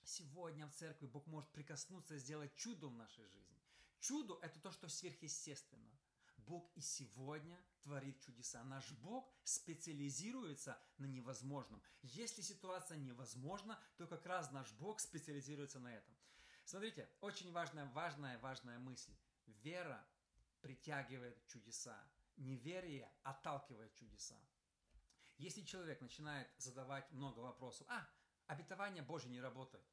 сегодня 0.03 0.67
в 0.67 0.73
церкви 0.73 1.05
Бог 1.05 1.27
может 1.27 1.49
прикоснуться 1.51 2.15
и 2.15 2.19
сделать 2.19 2.55
чудо 2.55 2.87
в 2.87 2.95
нашей 2.95 3.25
жизни. 3.25 3.57
Чудо– 3.99 4.39
это 4.41 4.59
то, 4.59 4.71
что 4.71 4.87
сверхъестественно. 4.87 5.99
Бог 6.37 6.71
и 6.75 6.81
сегодня 6.81 7.59
творит 7.83 8.19
чудеса. 8.21 8.63
Наш 8.63 8.89
Бог 8.91 9.31
специализируется 9.43 10.79
на 10.97 11.05
невозможном. 11.05 11.81
Если 12.01 12.41
ситуация 12.41 12.97
невозможна, 12.97 13.79
то 13.97 14.07
как 14.07 14.25
раз 14.25 14.51
наш 14.51 14.71
Бог 14.73 14.99
специализируется 14.99 15.79
на 15.79 15.95
этом. 15.95 16.15
Смотрите, 16.65 17.09
очень 17.21 17.51
важная, 17.51 17.85
важная, 17.87 18.39
важная 18.39 18.79
мысль. 18.79 19.11
Вера 19.63 20.05
притягивает 20.61 21.45
чудеса. 21.47 21.97
Неверие 22.37 23.11
отталкивает 23.23 23.93
чудеса. 23.95 24.39
Если 25.37 25.61
человек 25.63 26.01
начинает 26.01 26.49
задавать 26.57 27.09
много 27.11 27.39
вопросов, 27.39 27.87
а, 27.89 28.07
обетование 28.47 29.03
Божье 29.03 29.29
не 29.29 29.41
работает, 29.41 29.85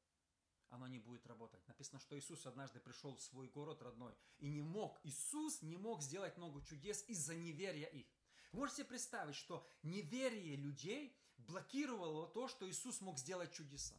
оно 0.71 0.87
не 0.89 0.99
будет 0.99 1.27
работать. 1.27 1.67
Написано, 1.69 2.01
что 2.01 2.19
Иисус 2.19 2.47
однажды 2.47 2.81
пришел 2.81 3.15
в 3.15 3.23
свой 3.23 3.49
город 3.49 3.83
родной 3.83 4.15
и 4.39 4.49
не 4.49 4.63
мог, 4.63 4.99
Иисус 5.05 5.63
не 5.63 5.77
мог 5.77 6.03
сделать 6.03 6.37
много 6.37 6.63
чудес 6.63 7.05
из-за 7.09 7.35
неверия 7.37 7.87
их. 7.87 8.07
Вы 8.53 8.61
можете 8.61 8.85
представить, 8.85 9.37
что 9.37 9.67
неверие 9.83 10.57
людей 10.57 11.17
блокировало 11.39 12.29
то, 12.29 12.49
что 12.49 12.69
Иисус 12.69 13.01
мог 13.01 13.19
сделать 13.19 13.53
чудеса. 13.53 13.95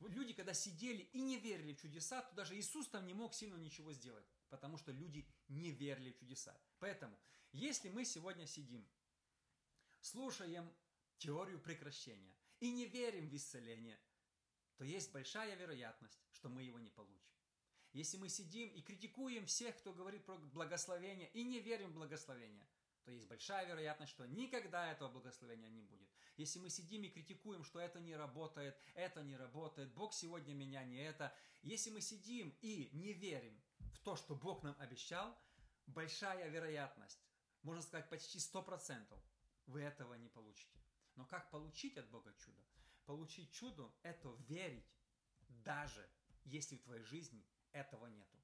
Люди, 0.00 0.32
когда 0.34 0.52
сидели 0.52 1.02
и 1.12 1.20
не 1.20 1.38
верили 1.38 1.72
в 1.72 1.80
чудеса, 1.80 2.22
то 2.22 2.34
даже 2.34 2.56
Иисус 2.56 2.88
там 2.88 3.06
не 3.06 3.14
мог 3.14 3.34
сильно 3.34 3.56
ничего 3.56 3.92
сделать, 3.92 4.26
потому 4.50 4.76
что 4.76 4.92
люди 4.92 5.26
не 5.48 5.70
верили 5.70 6.10
в 6.10 6.18
чудеса. 6.18 6.56
Поэтому, 6.78 7.16
если 7.52 7.88
мы 7.88 8.04
сегодня 8.04 8.46
сидим, 8.46 8.86
слушаем 10.00 10.70
теорию 11.18 11.58
прекращения 11.58 12.36
и 12.60 12.70
не 12.70 12.84
верим 12.86 13.28
в 13.28 13.36
исцеление, 13.36 13.98
то 14.76 14.84
есть 14.84 15.10
большая 15.12 15.56
вероятность, 15.56 16.20
что 16.32 16.48
мы 16.50 16.62
его 16.62 16.78
не 16.78 16.90
получим. 16.90 17.32
Если 17.92 18.18
мы 18.18 18.28
сидим 18.28 18.68
и 18.68 18.82
критикуем 18.82 19.46
всех, 19.46 19.78
кто 19.78 19.94
говорит 19.94 20.26
про 20.26 20.36
благословение, 20.36 21.30
и 21.30 21.42
не 21.42 21.60
верим 21.60 21.90
в 21.90 21.94
благословение, 21.94 22.68
то 23.04 23.10
есть 23.10 23.26
большая 23.26 23.66
вероятность, 23.66 24.12
что 24.12 24.26
никогда 24.26 24.92
этого 24.92 25.08
благословения 25.08 25.70
не 25.70 25.80
будет. 25.80 26.10
Если 26.36 26.58
мы 26.58 26.68
сидим 26.68 27.02
и 27.02 27.08
критикуем, 27.08 27.64
что 27.64 27.80
это 27.80 27.98
не 27.98 28.14
работает, 28.14 28.76
это 28.94 29.22
не 29.22 29.36
работает, 29.36 29.92
Бог 29.94 30.12
сегодня 30.12 30.54
меня 30.54 30.84
не 30.84 30.98
это. 30.98 31.34
Если 31.62 31.90
мы 31.90 32.00
сидим 32.00 32.54
и 32.60 32.90
не 32.92 33.14
верим 33.14 33.58
в 33.94 33.98
то, 34.00 34.16
что 34.16 34.34
Бог 34.34 34.62
нам 34.62 34.76
обещал, 34.78 35.36
большая 35.86 36.48
вероятность, 36.48 37.20
можно 37.62 37.82
сказать 37.82 38.08
почти 38.10 38.38
100%, 38.38 39.18
вы 39.66 39.80
этого 39.80 40.14
не 40.14 40.28
получите. 40.28 40.78
Но 41.16 41.24
как 41.24 41.50
получить 41.50 41.96
от 41.96 42.08
Бога 42.10 42.34
чудо? 42.34 42.62
Получить 43.06 43.50
чудо– 43.52 43.90
это 44.02 44.28
верить, 44.48 44.86
даже 45.48 46.06
если 46.44 46.76
в 46.76 46.82
твоей 46.82 47.02
жизни 47.02 47.46
этого 47.72 48.06
нету. 48.06 48.35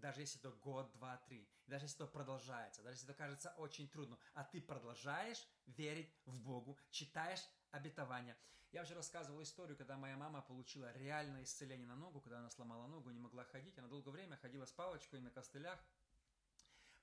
Даже 0.00 0.22
если 0.22 0.40
это 0.40 0.50
год, 0.50 0.90
два, 0.92 1.18
три, 1.28 1.46
даже 1.66 1.84
если 1.84 1.96
это 1.96 2.06
продолжается, 2.06 2.82
даже 2.82 2.96
если 2.96 3.10
это 3.10 3.18
кажется 3.18 3.54
очень 3.58 3.86
трудно, 3.88 4.18
а 4.32 4.44
ты 4.44 4.60
продолжаешь 4.60 5.46
верить 5.66 6.10
в 6.24 6.40
Богу, 6.40 6.78
читаешь 6.90 7.44
обетования. 7.70 8.36
Я 8.72 8.82
уже 8.82 8.94
рассказывал 8.94 9.42
историю, 9.42 9.76
когда 9.76 9.96
моя 9.96 10.16
мама 10.16 10.42
получила 10.42 10.90
реальное 10.96 11.42
исцеление 11.42 11.86
на 11.86 11.96
ногу, 11.96 12.20
когда 12.20 12.38
она 12.38 12.48
сломала 12.50 12.86
ногу, 12.86 13.10
не 13.10 13.18
могла 13.18 13.44
ходить. 13.44 13.76
Она 13.78 13.88
долгое 13.88 14.12
время 14.12 14.36
ходила 14.36 14.64
с 14.64 14.72
палочкой 14.72 15.20
на 15.20 15.30
костылях. 15.30 15.78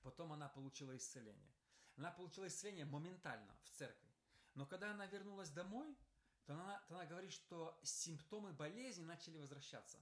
Потом 0.02 0.32
она 0.32 0.48
получила 0.48 0.96
исцеление. 0.96 1.52
Она 1.96 2.10
получила 2.10 2.46
исцеление 2.46 2.86
моментально 2.86 3.54
в 3.62 3.70
церкви. 3.70 4.08
Но 4.54 4.66
когда 4.66 4.90
она 4.92 5.06
вернулась 5.06 5.50
домой, 5.50 5.94
то 6.46 6.54
она, 6.54 6.82
то 6.88 6.94
она 6.94 7.04
говорит, 7.04 7.32
что 7.32 7.78
симптомы 7.82 8.52
болезни 8.52 9.04
начали 9.04 9.36
возвращаться. 9.36 9.98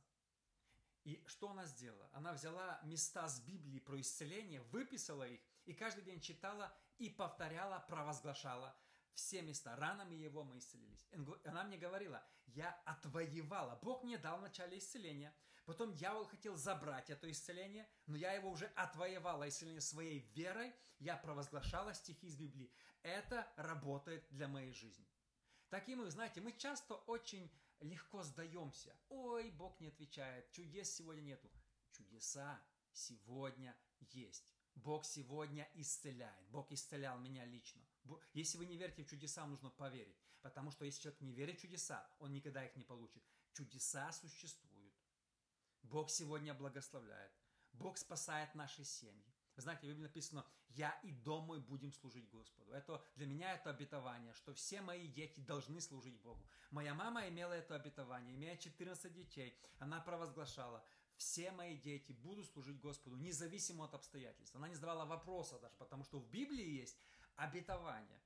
И 1.06 1.22
что 1.28 1.50
она 1.50 1.64
сделала? 1.66 2.10
Она 2.12 2.32
взяла 2.32 2.80
места 2.82 3.28
с 3.28 3.38
Библии 3.38 3.78
про 3.78 4.00
исцеление, 4.00 4.60
выписала 4.72 5.22
их, 5.22 5.40
и 5.64 5.72
каждый 5.72 6.02
день 6.02 6.20
читала 6.20 6.76
и 6.98 7.08
повторяла, 7.08 7.78
провозглашала 7.86 8.76
все 9.14 9.40
места. 9.40 9.76
Ранами 9.76 10.16
его 10.16 10.42
мы 10.42 10.58
исцелились. 10.58 11.06
Она 11.44 11.62
мне 11.62 11.78
говорила, 11.78 12.26
я 12.46 12.72
отвоевала. 12.84 13.78
Бог 13.84 14.02
мне 14.02 14.18
дал 14.18 14.38
в 14.38 14.42
начале 14.42 14.78
исцеления. 14.78 15.32
Потом 15.64 15.94
дьявол 15.94 16.26
хотел 16.26 16.56
забрать 16.56 17.08
это 17.08 17.30
исцеление, 17.30 17.88
но 18.06 18.16
я 18.16 18.32
его 18.32 18.50
уже 18.50 18.66
отвоевала 18.74 19.48
исцеление 19.48 19.82
своей 19.82 20.28
верой. 20.34 20.74
Я 20.98 21.16
провозглашала 21.16 21.94
стихи 21.94 22.26
из 22.26 22.34
Библии. 22.34 22.72
Это 23.02 23.46
работает 23.54 24.26
для 24.30 24.48
моей 24.48 24.72
жизни. 24.72 25.06
Так 25.68 25.88
и 25.88 25.94
мы, 25.94 26.10
знаете, 26.10 26.40
мы 26.40 26.50
часто 26.50 26.94
очень 26.94 27.48
легко 27.80 28.22
сдаемся. 28.22 28.96
Ой, 29.08 29.50
Бог 29.50 29.78
не 29.80 29.88
отвечает, 29.88 30.50
чудес 30.52 30.94
сегодня 30.94 31.22
нету. 31.22 31.50
Чудеса 31.92 32.62
сегодня 32.92 33.76
есть. 34.00 34.54
Бог 34.74 35.04
сегодня 35.04 35.68
исцеляет. 35.74 36.48
Бог 36.50 36.70
исцелял 36.72 37.18
меня 37.18 37.44
лично. 37.44 37.82
Если 38.34 38.58
вы 38.58 38.66
не 38.66 38.76
верите 38.76 39.02
в 39.04 39.08
чудеса, 39.08 39.46
нужно 39.46 39.70
поверить. 39.70 40.16
Потому 40.42 40.70
что 40.70 40.84
если 40.84 41.02
человек 41.02 41.20
не 41.22 41.32
верит 41.32 41.58
в 41.58 41.62
чудеса, 41.62 42.08
он 42.18 42.32
никогда 42.32 42.64
их 42.64 42.76
не 42.76 42.84
получит. 42.84 43.22
Чудеса 43.52 44.12
существуют. 44.12 44.94
Бог 45.82 46.10
сегодня 46.10 46.52
благословляет. 46.54 47.32
Бог 47.72 47.96
спасает 47.96 48.54
наши 48.54 48.84
семьи. 48.84 49.35
Знаете, 49.56 49.86
в 49.86 49.90
Библии 49.90 50.02
написано, 50.02 50.44
я 50.70 50.90
и 51.02 51.12
дом 51.12 51.44
мой 51.44 51.60
будем 51.60 51.92
служить 51.92 52.28
Господу. 52.28 52.72
Это, 52.72 53.02
для 53.16 53.26
меня 53.26 53.54
это 53.54 53.70
обетование, 53.70 54.34
что 54.34 54.52
все 54.52 54.80
мои 54.82 55.08
дети 55.08 55.40
должны 55.40 55.80
служить 55.80 56.20
Богу. 56.20 56.44
Моя 56.70 56.94
мама 56.94 57.26
имела 57.28 57.54
это 57.54 57.74
обетование, 57.74 58.34
имея 58.34 58.56
14 58.56 59.12
детей, 59.12 59.58
она 59.78 60.00
провозглашала, 60.00 60.84
все 61.16 61.50
мои 61.52 61.76
дети 61.78 62.12
будут 62.12 62.46
служить 62.46 62.78
Господу, 62.80 63.16
независимо 63.16 63.86
от 63.86 63.94
обстоятельств. 63.94 64.54
Она 64.54 64.68
не 64.68 64.74
задавала 64.74 65.06
вопроса 65.06 65.58
даже, 65.58 65.74
потому 65.76 66.04
что 66.04 66.18
в 66.18 66.28
Библии 66.30 66.68
есть 66.68 66.98
обетование. 67.36 68.20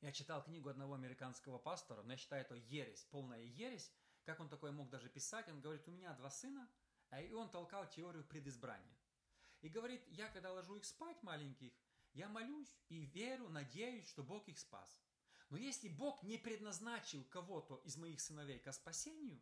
Я 0.00 0.10
читал 0.10 0.42
книгу 0.42 0.68
одного 0.68 0.94
американского 0.94 1.58
пастора, 1.58 2.02
но 2.02 2.12
я 2.12 2.16
считаю 2.18 2.42
это 2.42 2.56
ересь, 2.56 3.06
полная 3.12 3.42
ересь. 3.44 3.92
Как 4.24 4.40
он 4.40 4.48
такое 4.48 4.72
мог 4.72 4.90
даже 4.90 5.08
писать? 5.08 5.48
Он 5.48 5.60
говорит, 5.60 5.86
у 5.86 5.92
меня 5.92 6.12
два 6.14 6.30
сына, 6.30 6.68
а 7.10 7.20
и 7.20 7.32
он 7.32 7.48
толкал 7.50 7.88
теорию 7.88 8.24
предизбрания. 8.24 8.96
И 9.62 9.68
говорит, 9.68 10.02
я 10.08 10.28
когда 10.28 10.52
ложу 10.52 10.76
их 10.76 10.84
спать 10.84 11.22
маленьких, 11.22 11.72
я 12.14 12.28
молюсь 12.28 12.76
и 12.88 13.06
верю, 13.06 13.48
надеюсь, 13.48 14.08
что 14.08 14.22
Бог 14.22 14.48
их 14.48 14.58
спас. 14.58 15.00
Но 15.48 15.56
если 15.56 15.88
Бог 15.88 16.22
не 16.22 16.36
предназначил 16.36 17.24
кого-то 17.24 17.76
из 17.84 17.96
моих 17.96 18.20
сыновей 18.20 18.58
к 18.58 18.72
спасению, 18.72 19.40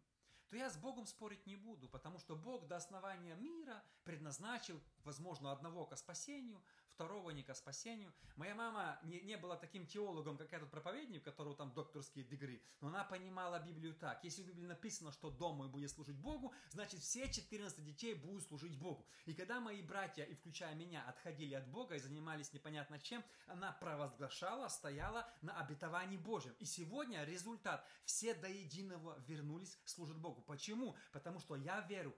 то 0.49 0.57
я 0.57 0.69
с 0.69 0.77
Богом 0.77 1.07
спорить 1.07 1.47
не 1.47 1.57
буду, 1.57 1.89
потому 1.89 2.19
что 2.19 2.37
Бог 2.37 2.67
до 2.67 2.77
основания 2.77 3.37
мира 3.37 3.83
предназначил, 4.05 4.81
возможно, 5.05 5.53
одного 5.53 5.87
к 5.87 5.97
спасению, 5.97 6.63
второго 7.01 7.31
не 7.31 7.43
спасению. 7.55 8.13
Моя 8.37 8.55
мама 8.55 9.01
не, 9.05 9.23
не 9.23 9.39
была 9.39 9.57
таким 9.57 9.87
теологом, 9.87 10.37
как 10.37 10.53
этот 10.53 10.71
проповедник, 10.71 11.23
у 11.23 11.25
которого 11.25 11.57
там 11.57 11.73
докторские 11.73 12.27
дегри, 12.27 12.63
но 12.83 12.89
она 12.89 13.05
понимала 13.05 13.59
Библию 13.59 13.95
так. 13.95 14.23
Если 14.23 14.43
в 14.43 14.49
Библии 14.49 14.67
написано, 14.67 15.11
что 15.11 15.31
дом 15.31 15.57
мой 15.57 15.69
будет 15.71 15.91
служить 15.91 16.19
Богу, 16.19 16.53
значит 16.69 17.01
все 17.01 17.33
14 17.33 17.83
детей 17.83 18.15
будут 18.15 18.45
служить 18.45 18.79
Богу. 18.79 19.07
И 19.25 19.33
когда 19.33 19.61
мои 19.61 19.81
братья, 19.81 20.25
и 20.25 20.35
включая 20.35 20.75
меня, 20.75 21.03
отходили 21.09 21.55
от 21.55 21.67
Бога 21.69 21.95
и 21.95 22.01
занимались 22.01 22.53
непонятно 22.53 22.99
чем, 22.99 23.25
она 23.47 23.73
провозглашала, 23.73 24.69
стояла 24.69 25.27
на 25.41 25.59
обетовании 25.59 26.19
Божьем. 26.19 26.55
И 26.59 26.67
сегодня 26.67 27.25
результат. 27.25 27.83
Все 28.05 28.35
до 28.35 28.49
единого 28.49 29.19
вернулись, 29.27 29.81
служат 29.85 30.19
Богу. 30.19 30.43
Почему? 30.43 30.97
Потому 31.13 31.41
что 31.41 31.57
я 31.57 31.81
верю. 31.81 32.15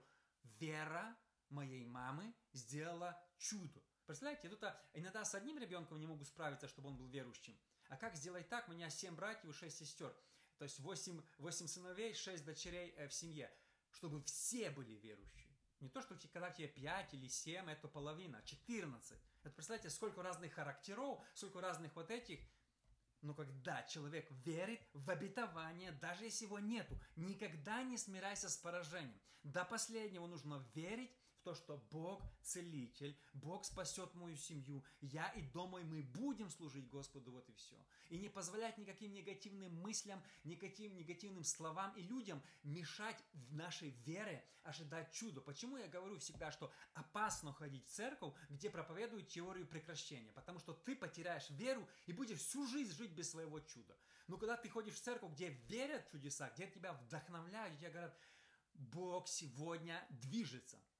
Вера 0.59 1.15
моей 1.49 1.85
мамы 1.85 2.33
сделала 2.51 3.17
чудо. 3.37 3.81
Представляете, 4.05 4.49
тут 4.49 4.63
а, 4.63 4.79
иногда 4.93 5.23
с 5.23 5.33
одним 5.33 5.57
ребенком 5.57 5.99
не 5.99 6.07
могу 6.07 6.25
справиться, 6.25 6.67
чтобы 6.67 6.89
он 6.89 6.97
был 6.97 7.07
верующим. 7.07 7.57
А 7.89 7.97
как 7.97 8.15
сделать 8.15 8.49
так? 8.49 8.67
У 8.67 8.73
меня 8.73 8.89
семь 8.89 9.15
братьев 9.15 9.49
и 9.49 9.53
шесть 9.53 9.77
сестер. 9.77 10.13
То 10.57 10.65
есть 10.65 10.79
восемь, 10.79 11.21
восемь 11.37 11.67
сыновей, 11.67 12.13
шесть 12.13 12.45
дочерей 12.45 12.93
э, 12.97 13.07
в 13.07 13.13
семье. 13.13 13.51
Чтобы 13.91 14.21
все 14.23 14.71
были 14.71 14.93
верующие. 14.93 15.53
Не 15.79 15.89
то, 15.89 16.01
что 16.01 16.17
когда 16.31 16.49
тебе 16.49 16.69
5 16.69 17.13
или 17.13 17.27
7, 17.27 17.69
это 17.69 17.87
половина, 17.89 18.41
14. 18.45 19.19
Это 19.43 19.53
представляете, 19.53 19.89
сколько 19.89 20.23
разных 20.23 20.53
характеров, 20.53 21.21
сколько 21.33 21.59
разных 21.59 21.93
вот 21.95 22.09
этих. 22.09 22.39
Но 23.21 23.33
когда 23.33 23.83
человек 23.83 24.29
верит 24.45 24.81
в 24.93 25.09
обетование, 25.09 25.91
даже 25.91 26.25
если 26.25 26.45
его 26.45 26.59
нету, 26.59 26.97
никогда 27.15 27.83
не 27.83 27.97
смирайся 27.97 28.49
с 28.49 28.57
поражением. 28.57 29.19
До 29.43 29.65
последнего 29.65 30.25
нужно 30.25 30.65
верить 30.73 31.11
то, 31.43 31.53
что 31.55 31.77
Бог 31.91 32.23
целитель, 32.41 33.17
Бог 33.33 33.65
спасет 33.65 34.13
мою 34.15 34.35
семью, 34.35 34.83
я 35.01 35.27
и 35.29 35.41
дом 35.41 35.71
мой, 35.71 35.83
мы 35.83 36.01
будем 36.01 36.49
служить 36.49 36.87
Господу, 36.87 37.31
вот 37.31 37.49
и 37.49 37.53
все. 37.53 37.75
И 38.09 38.17
не 38.17 38.29
позволять 38.29 38.77
никаким 38.77 39.13
негативным 39.13 39.73
мыслям, 39.81 40.21
никаким 40.43 40.95
негативным 40.95 41.43
словам 41.43 41.93
и 41.95 42.01
людям 42.01 42.41
мешать 42.63 43.21
в 43.33 43.53
нашей 43.53 43.89
вере 44.05 44.43
ожидать 44.63 45.11
чуда. 45.11 45.41
Почему 45.41 45.77
я 45.77 45.87
говорю 45.87 46.17
всегда, 46.19 46.51
что 46.51 46.71
опасно 46.93 47.53
ходить 47.53 47.85
в 47.87 47.91
церковь, 47.91 48.33
где 48.49 48.69
проповедуют 48.69 49.27
теорию 49.27 49.67
прекращения? 49.67 50.31
Потому 50.31 50.59
что 50.59 50.73
ты 50.73 50.95
потеряешь 50.95 51.49
веру 51.49 51.87
и 52.05 52.13
будешь 52.13 52.39
всю 52.39 52.65
жизнь 52.67 52.93
жить 52.93 53.11
без 53.11 53.31
своего 53.31 53.59
чуда. 53.59 53.97
Но 54.27 54.37
когда 54.37 54.55
ты 54.55 54.69
ходишь 54.69 54.95
в 54.95 55.01
церковь, 55.01 55.33
где 55.33 55.49
верят 55.49 56.05
в 56.05 56.11
чудеса, 56.11 56.49
где 56.55 56.67
тебя 56.67 56.93
вдохновляют, 56.93 57.75
где 57.75 57.89
говорят, 57.89 58.17
Бог 58.73 59.27
сегодня 59.27 60.05
движется– 60.09 60.79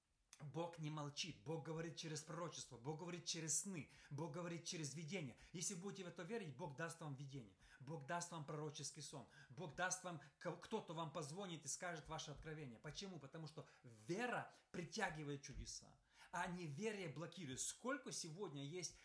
Бог 0.52 0.80
не 0.80 0.90
молчит, 0.90 1.36
Бог 1.44 1.66
говорит 1.66 1.96
через 1.96 2.22
пророчество, 2.22 2.78
Бог 2.78 3.00
говорит 3.00 3.26
через 3.26 3.62
сны, 3.62 3.90
Бог 4.10 4.34
говорит 4.34 4.66
через 4.66 4.94
видение. 4.94 5.36
Если 5.52 5.76
будете 5.76 6.04
в 6.04 6.08
это 6.08 6.24
верить, 6.24 6.56
Бог 6.56 6.76
даст 6.76 7.00
вам 7.02 7.16
видение, 7.16 7.56
Бог 7.80 8.06
даст 8.06 8.32
вам 8.32 8.46
пророческий 8.46 9.02
сон, 9.02 9.28
Бог 9.50 9.76
даст 9.76 10.04
вам, 10.04 10.22
кто-то 10.40 10.94
вам 10.94 11.12
позвонит 11.12 11.64
и 11.66 11.68
скажет 11.68 12.08
ваше 12.08 12.32
откровение. 12.32 12.80
Почему? 12.80 13.20
Потому 13.20 13.48
что 13.48 13.68
вера 14.08 14.52
притягивает 14.72 15.42
чудеса, 15.42 15.88
а 16.32 16.48
неверие 16.48 17.10
блокирует. 17.10 17.60
Сколько 17.62 18.12
сегодня 18.12 18.64
есть 18.66 18.98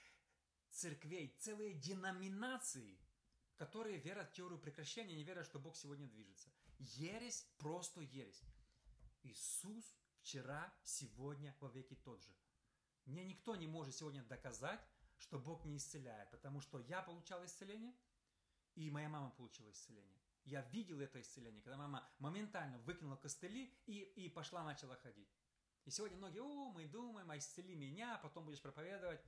церквей, 0.71 1.37
целые 1.38 1.75
деноминации, 1.75 2.99
которые 3.57 3.99
верят 3.99 4.30
в 4.30 4.33
теорию 4.35 4.59
прекращения, 4.59 5.16
не 5.16 5.25
верят, 5.25 5.47
что 5.47 5.59
Бог 5.59 5.76
сегодня 5.76 6.07
движется. 6.07 6.49
Ересь, 6.78 7.47
просто 7.59 8.00
ересь. 8.00 8.42
Иисус 9.25 9.97
вчера, 10.21 10.73
сегодня, 10.83 11.55
во 11.61 11.69
веки 11.69 11.95
тот 11.95 12.23
же. 12.23 12.35
Мне 13.05 13.25
никто 13.25 13.57
не 13.57 13.67
может 13.67 13.95
сегодня 13.95 14.23
доказать, 14.25 14.81
что 15.19 15.39
Бог 15.39 15.65
не 15.65 15.77
исцеляет, 15.77 16.31
потому 16.31 16.61
что 16.61 16.79
я 16.81 17.03
получал 17.03 17.45
исцеление, 17.45 17.95
и 18.75 18.91
моя 18.91 19.09
мама 19.09 19.31
получила 19.31 19.71
исцеление. 19.71 20.21
Я 20.45 20.63
видел 20.63 21.01
это 21.01 21.21
исцеление, 21.21 21.63
когда 21.63 21.77
мама 21.77 22.09
моментально 22.19 22.79
выкинула 22.79 23.17
костыли 23.17 23.75
и, 23.87 24.01
и 24.17 24.29
пошла, 24.29 24.65
начала 24.65 24.97
ходить. 24.97 25.29
И 25.85 25.91
сегодня 25.91 26.17
многие, 26.17 26.41
о, 26.41 26.71
мы 26.71 26.87
думаем, 26.87 27.31
а 27.31 27.39
исцели 27.39 27.75
меня, 27.75 28.15
а 28.15 28.19
потом 28.19 28.45
будешь 28.45 28.61
проповедовать. 28.61 29.21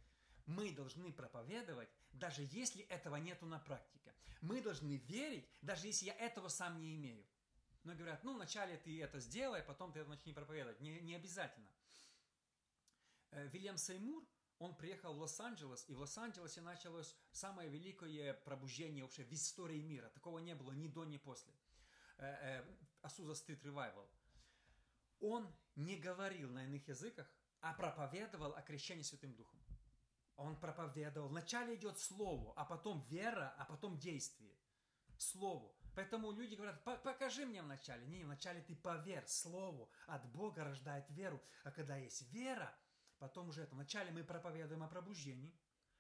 Мы 0.47 0.73
должны 0.73 1.13
проповедовать, 1.13 1.89
даже 2.13 2.47
если 2.51 2.83
этого 2.85 3.17
нету 3.17 3.47
на 3.47 3.59
практике. 3.59 4.15
Мы 4.41 4.63
должны 4.63 4.97
верить, 4.97 5.49
даже 5.63 5.87
если 5.87 6.07
я 6.07 6.15
этого 6.15 6.49
сам 6.49 6.79
не 6.81 6.97
имею. 6.97 7.25
Но 7.85 7.95
говорят, 7.95 8.23
ну, 8.25 8.35
вначале 8.35 8.77
ты 8.77 9.03
это 9.03 9.21
сделай, 9.21 9.63
потом 9.63 9.93
ты 9.93 10.01
это 10.01 10.11
начни 10.11 10.33
проповедовать. 10.33 10.81
Не, 10.81 11.01
не 11.01 11.15
обязательно. 11.15 11.69
Э, 13.31 13.47
Вильям 13.49 13.79
Сеймур, 13.79 14.23
он 14.59 14.77
приехал 14.77 15.15
в 15.15 15.19
Лос-Анджелес, 15.19 15.89
и 15.89 15.95
в 15.95 16.01
Лос-Анджелесе 16.01 16.61
началось 16.61 17.17
самое 17.33 17.71
великое 17.71 18.35
пробуждение 18.35 19.03
вообще 19.03 19.25
в 19.25 19.33
истории 19.33 19.81
мира. 19.81 20.11
Такого 20.11 20.39
не 20.41 20.55
было 20.55 20.73
ни 20.73 20.89
до, 20.89 21.05
ни 21.05 21.17
после. 21.17 21.55
Асуза 23.01 23.35
Стрит 23.35 23.65
Ревайвал. 23.65 24.07
Он 25.21 25.51
не 25.77 25.97
говорил 25.97 26.51
на 26.51 26.65
иных 26.65 26.87
языках, 26.89 27.27
а 27.61 27.73
проповедовал 27.73 28.53
о 28.53 28.63
крещении 28.63 29.03
Святым 29.03 29.35
Духом. 29.35 29.61
Он 30.37 30.59
проповедовал. 30.59 31.29
Вначале 31.29 31.75
идет 31.75 31.99
слово, 31.99 32.53
а 32.57 32.65
потом 32.65 33.03
вера, 33.09 33.55
а 33.59 33.65
потом 33.65 33.99
действие. 33.99 34.59
Слово. 35.19 35.75
Поэтому 36.01 36.33
люди 36.33 36.55
говорят, 36.55 36.83
покажи 36.83 37.45
мне 37.45 37.61
вначале. 37.61 38.07
Не, 38.07 38.25
вначале 38.25 38.63
ты 38.63 38.75
поверь 38.75 39.27
Слову. 39.27 39.91
От 40.07 40.25
Бога 40.33 40.65
рождает 40.65 41.05
веру. 41.11 41.43
А 41.63 41.71
когда 41.71 41.97
есть 41.99 42.23
вера, 42.33 42.75
потом 43.19 43.51
уже 43.51 43.65
это. 43.65 43.75
Вначале 43.75 44.11
мы 44.11 44.25
проповедуем 44.25 44.83
о 44.83 44.89
пробуждении. 44.89 45.55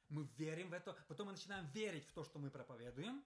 Мы 0.08 0.24
верим 0.38 0.70
в 0.70 0.72
это. 0.72 0.94
Потом 1.06 1.26
мы 1.26 1.32
начинаем 1.32 1.66
верить 1.66 2.06
в 2.06 2.12
то, 2.14 2.24
что 2.24 2.38
мы 2.38 2.50
проповедуем. 2.50 3.22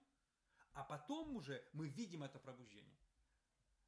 А 0.73 0.83
потом 0.83 1.33
уже 1.37 1.65
мы 1.71 1.87
видим 1.87 2.23
это 2.23 2.39
пробуждение. 2.39 2.99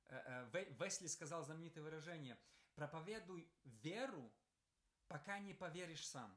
Э, 0.05 0.47
э, 0.53 0.73
Весли 0.79 1.07
сказал 1.07 1.43
знаменитое 1.43 1.83
выражение. 1.83 2.37
Проповедуй 2.75 3.51
веру, 3.65 4.31
пока 5.09 5.39
не 5.39 5.53
поверишь 5.53 6.07
сам. 6.07 6.33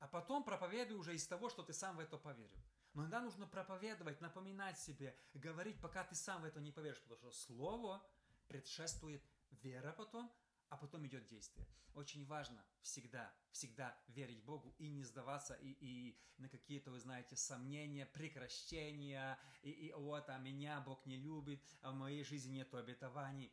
А 0.00 0.08
потом 0.08 0.42
проповедуй 0.42 0.98
уже 0.98 1.14
из 1.14 1.24
того, 1.28 1.50
что 1.50 1.62
ты 1.62 1.72
сам 1.72 1.98
в 1.98 2.00
это 2.00 2.18
поверил. 2.18 2.64
Но 2.94 3.02
иногда 3.02 3.20
нужно 3.20 3.46
проповедовать, 3.48 4.20
напоминать 4.20 4.78
себе, 4.78 5.16
говорить, 5.34 5.80
пока 5.80 6.04
ты 6.04 6.14
сам 6.14 6.42
в 6.42 6.44
это 6.44 6.60
не 6.60 6.70
поверишь, 6.70 7.02
потому 7.02 7.18
что 7.18 7.32
слово 7.32 8.06
предшествует 8.46 9.22
вера 9.62 9.92
потом, 9.92 10.32
а 10.68 10.76
потом 10.76 11.04
идет 11.06 11.26
действие. 11.26 11.66
Очень 11.94 12.24
важно 12.26 12.64
всегда, 12.82 13.32
всегда 13.50 13.96
верить 14.08 14.44
Богу 14.44 14.74
и 14.78 14.88
не 14.88 15.02
сдаваться 15.02 15.54
и, 15.54 15.76
и 15.80 16.18
на 16.38 16.48
какие-то, 16.48 16.92
вы 16.92 17.00
знаете, 17.00 17.36
сомнения, 17.36 18.06
прекращения, 18.06 19.38
и, 19.62 19.70
и 19.70 19.92
вот, 19.92 20.28
а 20.28 20.38
меня 20.38 20.80
Бог 20.80 21.04
не 21.04 21.16
любит, 21.16 21.60
а 21.82 21.90
в 21.90 21.94
моей 21.94 22.22
жизни 22.22 22.54
нет 22.54 22.72
обетований. 22.74 23.52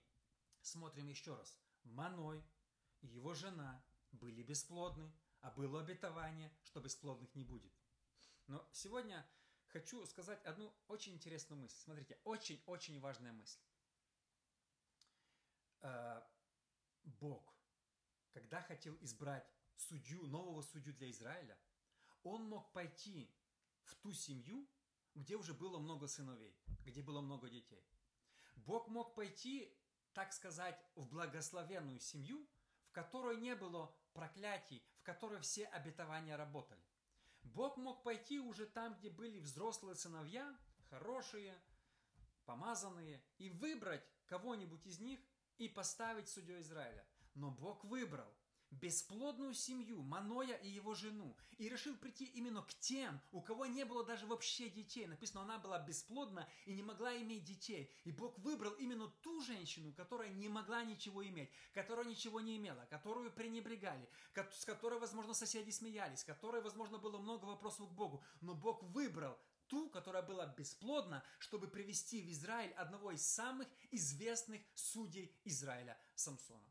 Смотрим 0.61 1.07
еще 1.07 1.35
раз. 1.35 1.59
Маной 1.83 2.43
и 3.01 3.07
его 3.07 3.33
жена 3.33 3.83
были 4.11 4.43
бесплодны, 4.43 5.11
а 5.39 5.49
было 5.51 5.81
обетование, 5.81 6.51
что 6.63 6.79
бесплодных 6.79 7.33
не 7.33 7.43
будет. 7.43 7.73
Но 8.51 8.67
сегодня 8.73 9.25
хочу 9.67 10.05
сказать 10.05 10.43
одну 10.43 10.75
очень 10.89 11.13
интересную 11.13 11.61
мысль. 11.61 11.77
Смотрите, 11.77 12.19
очень-очень 12.25 12.99
важная 12.99 13.31
мысль. 13.31 13.61
Э, 15.79 16.21
Бог, 17.03 17.55
когда 18.33 18.61
хотел 18.61 18.97
избрать 18.99 19.49
судью, 19.77 20.27
нового 20.27 20.61
судью 20.63 20.93
для 20.95 21.09
Израиля, 21.11 21.57
он 22.23 22.43
мог 22.49 22.73
пойти 22.73 23.33
в 23.83 23.95
ту 23.95 24.11
семью, 24.11 24.69
где 25.15 25.37
уже 25.37 25.53
было 25.53 25.79
много 25.79 26.09
сыновей, 26.09 26.53
где 26.83 27.01
было 27.01 27.21
много 27.21 27.49
детей. 27.49 27.87
Бог 28.57 28.89
мог 28.89 29.15
пойти, 29.15 29.73
так 30.11 30.33
сказать, 30.33 30.77
в 30.95 31.07
благословенную 31.07 32.01
семью, 32.01 32.45
в 32.83 32.91
которой 32.91 33.37
не 33.37 33.55
было 33.55 33.95
проклятий, 34.11 34.83
в 34.97 35.03
которой 35.03 35.39
все 35.39 35.67
обетования 35.67 36.35
работали. 36.35 36.83
Бог 37.43 37.77
мог 37.77 38.03
пойти 38.03 38.39
уже 38.39 38.65
там, 38.65 38.95
где 38.95 39.09
были 39.09 39.39
взрослые 39.39 39.95
сыновья, 39.95 40.57
хорошие, 40.89 41.59
помазанные, 42.45 43.21
и 43.37 43.49
выбрать 43.49 44.03
кого-нибудь 44.25 44.85
из 44.85 44.99
них 44.99 45.19
и 45.57 45.67
поставить 45.67 46.29
судьей 46.29 46.61
Израиля. 46.61 47.05
Но 47.35 47.51
Бог 47.51 47.83
выбрал 47.83 48.31
бесплодную 48.71 49.53
семью, 49.53 50.01
Маноя 50.01 50.55
и 50.55 50.69
его 50.69 50.93
жену, 50.93 51.35
и 51.57 51.69
решил 51.69 51.95
прийти 51.95 52.25
именно 52.25 52.61
к 52.63 52.73
тем, 52.75 53.19
у 53.31 53.41
кого 53.41 53.65
не 53.65 53.83
было 53.85 54.03
даже 54.03 54.25
вообще 54.25 54.69
детей. 54.69 55.05
Написано, 55.05 55.41
она 55.41 55.59
была 55.59 55.79
бесплодна 55.79 56.47
и 56.65 56.73
не 56.73 56.81
могла 56.81 57.15
иметь 57.17 57.43
детей. 57.43 57.91
И 58.05 58.11
Бог 58.11 58.37
выбрал 58.39 58.71
именно 58.73 59.07
ту 59.21 59.41
женщину, 59.41 59.93
которая 59.93 60.29
не 60.29 60.49
могла 60.49 60.83
ничего 60.83 61.25
иметь, 61.27 61.49
которая 61.73 62.05
ничего 62.05 62.41
не 62.41 62.57
имела, 62.57 62.87
которую 62.89 63.31
пренебрегали, 63.31 64.09
с 64.51 64.65
которой, 64.65 64.99
возможно, 64.99 65.33
соседи 65.33 65.69
смеялись, 65.71 66.19
с 66.19 66.23
которой, 66.23 66.61
возможно, 66.61 66.97
было 66.97 67.17
много 67.17 67.45
вопросов 67.45 67.89
к 67.89 67.91
Богу. 67.91 68.23
Но 68.39 68.55
Бог 68.55 68.81
выбрал 68.83 69.37
ту, 69.67 69.89
которая 69.89 70.23
была 70.23 70.47
бесплодна, 70.47 71.23
чтобы 71.39 71.67
привести 71.67 72.21
в 72.21 72.31
Израиль 72.31 72.73
одного 72.73 73.11
из 73.11 73.25
самых 73.25 73.67
известных 73.91 74.61
судей 74.75 75.33
Израиля, 75.45 75.97
Самсона. 76.15 76.70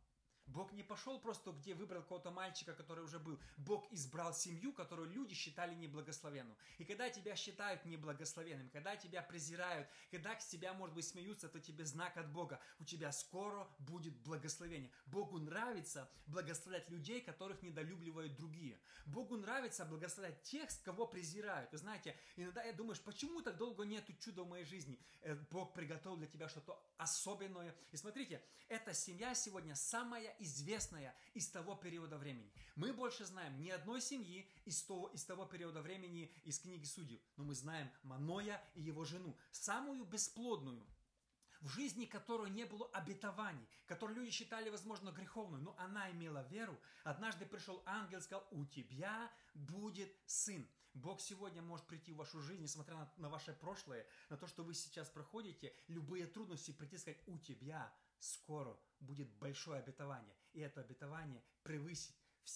Бог 0.51 0.73
не 0.73 0.83
пошел 0.83 1.21
просто, 1.21 1.53
где 1.53 1.75
выбрал 1.75 2.03
какого-то 2.03 2.31
мальчика, 2.31 2.75
который 2.75 3.05
уже 3.05 3.19
был. 3.19 3.39
Бог 3.57 3.87
избрал 3.93 4.35
семью, 4.35 4.73
которую 4.73 5.09
люди 5.11 5.35
считали 5.35 5.75
неблагословенным. 5.75 6.57
И 6.79 6.85
когда 6.85 7.09
тебя 7.09 7.37
считают 7.37 7.85
неблагословенным, 7.85 8.69
когда 8.71 8.97
тебя 8.97 9.23
презирают, 9.23 9.89
когда 10.11 10.39
с 10.39 10.47
тебя, 10.47 10.73
может 10.75 10.95
быть, 10.95 11.07
смеются, 11.07 11.49
то 11.49 11.61
тебе 11.61 11.85
знак 11.85 12.17
от 12.17 12.33
Бога. 12.33 12.61
У 12.79 12.85
тебя 12.85 13.13
скоро 13.13 13.69
будет 13.79 14.15
благословение. 14.23 14.91
Богу 15.07 15.39
нравится 15.39 16.11
благословлять 16.27 16.89
людей, 16.91 17.21
которых 17.21 17.63
недолюбливают 17.63 18.35
другие. 18.35 18.81
Богу 19.07 19.37
нравится 19.37 19.85
благословлять 19.85 20.43
тех, 20.43 20.69
кого 20.85 21.07
презирают. 21.07 21.71
Вы 21.73 21.79
знаете, 21.79 22.17
иногда 22.37 22.63
я 22.65 22.73
думаешь, 22.73 23.01
почему 23.01 23.41
так 23.43 23.57
долго 23.57 23.85
нету 23.85 24.13
чуда 24.15 24.43
в 24.43 24.49
моей 24.49 24.65
жизни? 24.65 24.99
Э, 25.21 25.35
Бог 25.51 25.73
приготовил 25.75 26.17
для 26.17 26.27
тебя 26.27 26.49
что-то 26.49 26.81
особенное. 26.97 27.75
И 27.93 27.97
смотрите, 27.97 28.43
эта 28.69 28.95
семья 28.95 29.35
сегодня 29.35 29.75
самая 29.75 30.35
известная 30.41 31.15
из 31.35 31.49
того 31.49 31.75
периода 31.75 32.19
времени. 32.19 32.53
Мы 32.75 32.93
больше 32.93 33.25
знаем 33.25 33.61
ни 33.61 33.71
одной 33.71 34.01
семьи 34.01 34.49
из 34.65 34.83
того, 34.83 35.09
из 35.09 35.25
того 35.25 35.47
периода 35.47 35.83
времени 35.83 36.33
из 36.45 36.59
книги 36.59 36.85
Судей, 36.85 37.23
но 37.37 37.45
мы 37.45 37.55
знаем 37.55 37.91
Маноя 38.03 38.63
и 38.75 38.83
его 38.83 39.05
жену, 39.05 39.37
самую 39.53 40.05
бесплодную. 40.05 40.85
в 41.61 41.69
жизни 41.69 42.07
которой 42.07 42.51
не 42.51 42.65
было 42.65 42.87
обетований, 42.93 43.67
которую 43.87 44.17
люди 44.17 44.31
считали, 44.31 44.71
возможно, 44.71 45.11
греховной, 45.11 45.61
но 45.61 45.75
она 45.79 46.11
имела 46.11 46.47
веру. 46.49 46.79
Однажды 47.05 47.45
пришел 47.47 47.83
ангел 47.87 48.19
и 48.19 48.23
сказал, 48.23 48.47
у 48.51 48.65
тебя 48.65 49.31
будет 49.55 50.11
сын. 50.27 50.67
Бог 50.95 51.21
сегодня 51.21 51.63
может 51.63 51.87
прийти 51.87 52.13
в 52.13 52.17
вашу 52.17 52.41
жизнь, 52.41 52.63
несмотря 52.63 52.97
на, 52.97 53.13
на 53.19 53.29
ваше 53.29 53.53
прошлое, 53.53 54.07
на 54.29 54.37
то, 54.37 54.47
что 54.47 54.65
вы 54.65 54.75
сейчас 54.75 55.09
проходите, 55.09 55.73
любые 55.87 56.27
трудности, 56.27 56.73
прийти 56.73 56.97
и 56.97 56.99
сказать, 56.99 57.21
у 57.27 57.39
тебя 57.39 57.93
скоро 58.21 58.79
будет 59.01 59.31
большое 59.39 59.81
обетование. 59.81 60.37
И 60.53 60.61
это 60.61 60.81
обетование 60.81 61.43
превысит 61.63 62.15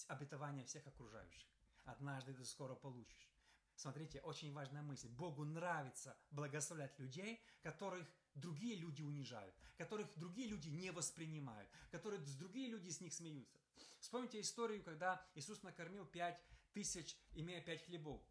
обетование 0.08 0.64
всех 0.64 0.86
окружающих. 0.86 1.48
Однажды 1.84 2.32
ты 2.32 2.44
скоро 2.44 2.74
получишь. 2.74 3.30
Смотрите, 3.76 4.20
очень 4.20 4.52
важная 4.52 4.82
мысль. 4.82 5.08
Богу 5.08 5.44
нравится 5.44 6.16
благословлять 6.30 6.98
людей, 6.98 7.42
которых 7.62 8.06
другие 8.34 8.76
люди 8.76 9.02
унижают, 9.02 9.54
которых 9.76 10.08
другие 10.16 10.48
люди 10.48 10.68
не 10.68 10.90
воспринимают, 10.90 11.68
которые 11.90 12.20
другие 12.38 12.68
люди 12.68 12.88
с 12.90 13.00
них 13.00 13.12
смеются. 13.12 13.58
Вспомните 14.00 14.40
историю, 14.40 14.82
когда 14.82 15.24
Иисус 15.34 15.62
накормил 15.62 16.06
пять 16.06 16.40
тысяч, 16.72 17.16
имея 17.32 17.60
пять 17.60 17.84
хлебов. 17.84 18.22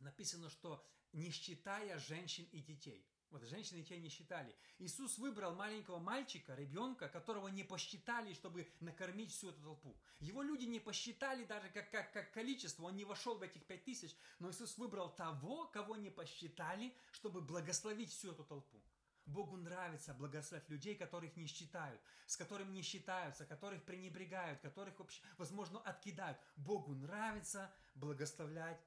Написано, 0.00 0.50
что 0.50 0.84
не 1.12 1.30
считая 1.30 1.98
женщин 1.98 2.44
и 2.50 2.60
детей. 2.60 3.06
Вот 3.34 3.42
женщины 3.48 3.80
детей 3.80 3.98
не 3.98 4.10
считали. 4.10 4.54
Иисус 4.78 5.18
выбрал 5.18 5.56
маленького 5.56 5.98
мальчика, 5.98 6.54
ребенка, 6.54 7.08
которого 7.08 7.48
не 7.48 7.64
посчитали, 7.64 8.32
чтобы 8.32 8.68
накормить 8.78 9.32
всю 9.32 9.50
эту 9.50 9.60
толпу. 9.60 9.96
Его 10.20 10.40
люди 10.40 10.66
не 10.66 10.78
посчитали 10.78 11.44
даже 11.44 11.68
как, 11.70 11.90
как, 11.90 12.12
как 12.12 12.30
количество, 12.30 12.84
он 12.84 12.94
не 12.94 13.04
вошел 13.04 13.36
в 13.36 13.42
этих 13.42 13.64
пять 13.64 13.82
тысяч, 13.82 14.14
но 14.38 14.52
Иисус 14.52 14.78
выбрал 14.78 15.12
того, 15.12 15.66
кого 15.66 15.96
не 15.96 16.10
посчитали, 16.10 16.94
чтобы 17.10 17.40
благословить 17.40 18.12
всю 18.12 18.30
эту 18.30 18.44
толпу. 18.44 18.80
Богу 19.26 19.56
нравится 19.56 20.14
благословлять 20.14 20.70
людей, 20.70 20.94
которых 20.94 21.36
не 21.36 21.48
считают, 21.48 22.00
с 22.26 22.36
которыми 22.36 22.70
не 22.70 22.82
считаются, 22.82 23.44
которых 23.44 23.84
пренебрегают, 23.84 24.60
которых, 24.60 24.96
вообще, 25.00 25.20
возможно, 25.38 25.80
откидают. 25.80 26.38
Богу 26.54 26.94
нравится 26.94 27.74
благословлять 27.96 28.80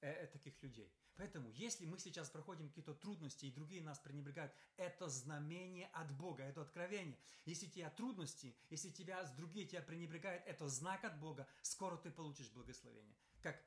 э, 0.00 0.10
э, 0.10 0.26
таких 0.26 0.60
людей. 0.64 0.92
Поэтому, 1.16 1.48
если 1.50 1.86
мы 1.86 1.98
сейчас 1.98 2.28
проходим 2.28 2.68
какие-то 2.68 2.94
трудности, 2.94 3.46
и 3.46 3.52
другие 3.52 3.82
нас 3.82 3.98
пренебрегают, 4.00 4.52
это 4.76 5.08
знамение 5.08 5.86
от 5.92 6.10
Бога, 6.16 6.42
это 6.42 6.62
откровение. 6.62 7.18
Если 7.44 7.66
у 7.66 7.70
тебя 7.70 7.90
трудности, 7.90 8.56
если 8.68 8.90
тебя 8.90 9.22
другие 9.36 9.66
тебя 9.66 9.82
пренебрегают, 9.82 10.42
это 10.46 10.68
знак 10.68 11.04
от 11.04 11.18
Бога, 11.20 11.46
скоро 11.62 11.96
ты 11.96 12.10
получишь 12.10 12.50
благословение. 12.50 13.16
Как 13.42 13.62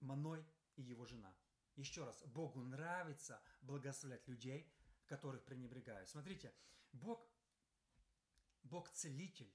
Маной 0.00 0.44
и 0.76 0.82
его 0.82 1.04
жена. 1.06 1.34
Еще 1.76 2.04
раз, 2.04 2.22
Богу 2.26 2.60
нравится 2.62 3.42
благословлять 3.62 4.26
людей, 4.28 4.72
которых 5.06 5.44
пренебрегают. 5.44 6.08
Смотрите, 6.08 6.54
Бог, 6.92 7.28
Бог 8.62 8.88
целитель, 8.90 9.52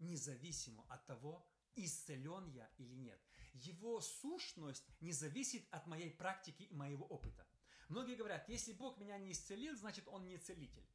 независимо 0.00 0.84
от 0.88 1.06
того, 1.06 1.46
исцелен 1.84 2.46
я 2.48 2.70
или 2.78 2.94
нет. 2.94 3.20
Его 3.54 4.00
сущность 4.00 4.84
не 5.00 5.12
зависит 5.12 5.66
от 5.70 5.86
моей 5.86 6.10
практики 6.10 6.64
и 6.64 6.74
моего 6.74 7.06
опыта. 7.06 7.46
Многие 7.88 8.16
говорят, 8.16 8.48
если 8.48 8.72
Бог 8.72 8.98
меня 8.98 9.18
не 9.18 9.32
исцелил, 9.32 9.74
значит 9.76 10.06
Он 10.08 10.26
не 10.26 10.38
целитель. 10.38 10.86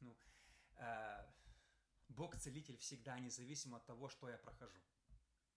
Ну, 0.00 0.16
э, 0.76 1.26
Бог 2.08 2.36
целитель 2.36 2.76
всегда, 2.78 3.18
независимо 3.18 3.78
от 3.78 3.86
того, 3.86 4.08
что 4.08 4.28
я 4.28 4.38
прохожу. 4.38 4.80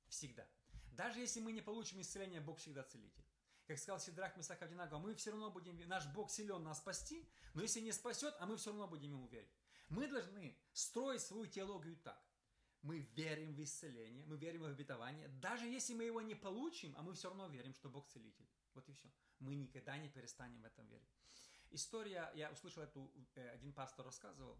Всегда. 0.07 0.47
Даже 0.91 1.19
если 1.19 1.39
мы 1.39 1.51
не 1.51 1.61
получим 1.61 2.01
исцеление, 2.01 2.41
Бог 2.41 2.59
всегда 2.59 2.83
целитель. 2.83 3.25
Как 3.65 3.77
сказал 3.77 3.99
Сидрах 3.99 4.35
Месах 4.35 4.59
мы 4.99 5.15
все 5.15 5.31
равно 5.31 5.49
будем, 5.49 5.77
наш 5.87 6.05
Бог 6.07 6.29
силен 6.29 6.63
нас 6.63 6.79
спасти, 6.79 7.27
но 7.53 7.61
если 7.61 7.79
не 7.79 7.93
спасет, 7.93 8.35
а 8.39 8.45
мы 8.45 8.57
все 8.57 8.71
равно 8.71 8.87
будем 8.87 9.11
ему 9.11 9.27
верить. 9.27 9.51
Мы 9.89 10.07
должны 10.07 10.57
строить 10.73 11.21
свою 11.21 11.45
теологию 11.45 11.95
так. 11.97 12.21
Мы 12.83 12.99
верим 13.15 13.53
в 13.55 13.63
исцеление, 13.63 14.25
мы 14.25 14.37
верим 14.37 14.61
в 14.61 14.65
обетование. 14.65 15.27
Даже 15.41 15.65
если 15.65 15.93
мы 15.93 16.03
его 16.03 16.21
не 16.21 16.35
получим, 16.35 16.93
а 16.97 17.01
мы 17.01 17.13
все 17.13 17.29
равно 17.29 17.47
верим, 17.47 17.73
что 17.73 17.89
Бог 17.89 18.07
целитель. 18.07 18.47
Вот 18.73 18.87
и 18.89 18.93
все. 18.93 19.09
Мы 19.39 19.55
никогда 19.55 19.97
не 19.97 20.09
перестанем 20.09 20.61
в 20.61 20.65
этом 20.65 20.85
верить. 20.87 21.07
История, 21.71 22.31
я 22.35 22.51
услышал 22.51 22.83
эту, 22.83 23.11
э, 23.35 23.49
один 23.49 23.73
пастор 23.73 24.05
рассказывал, 24.05 24.59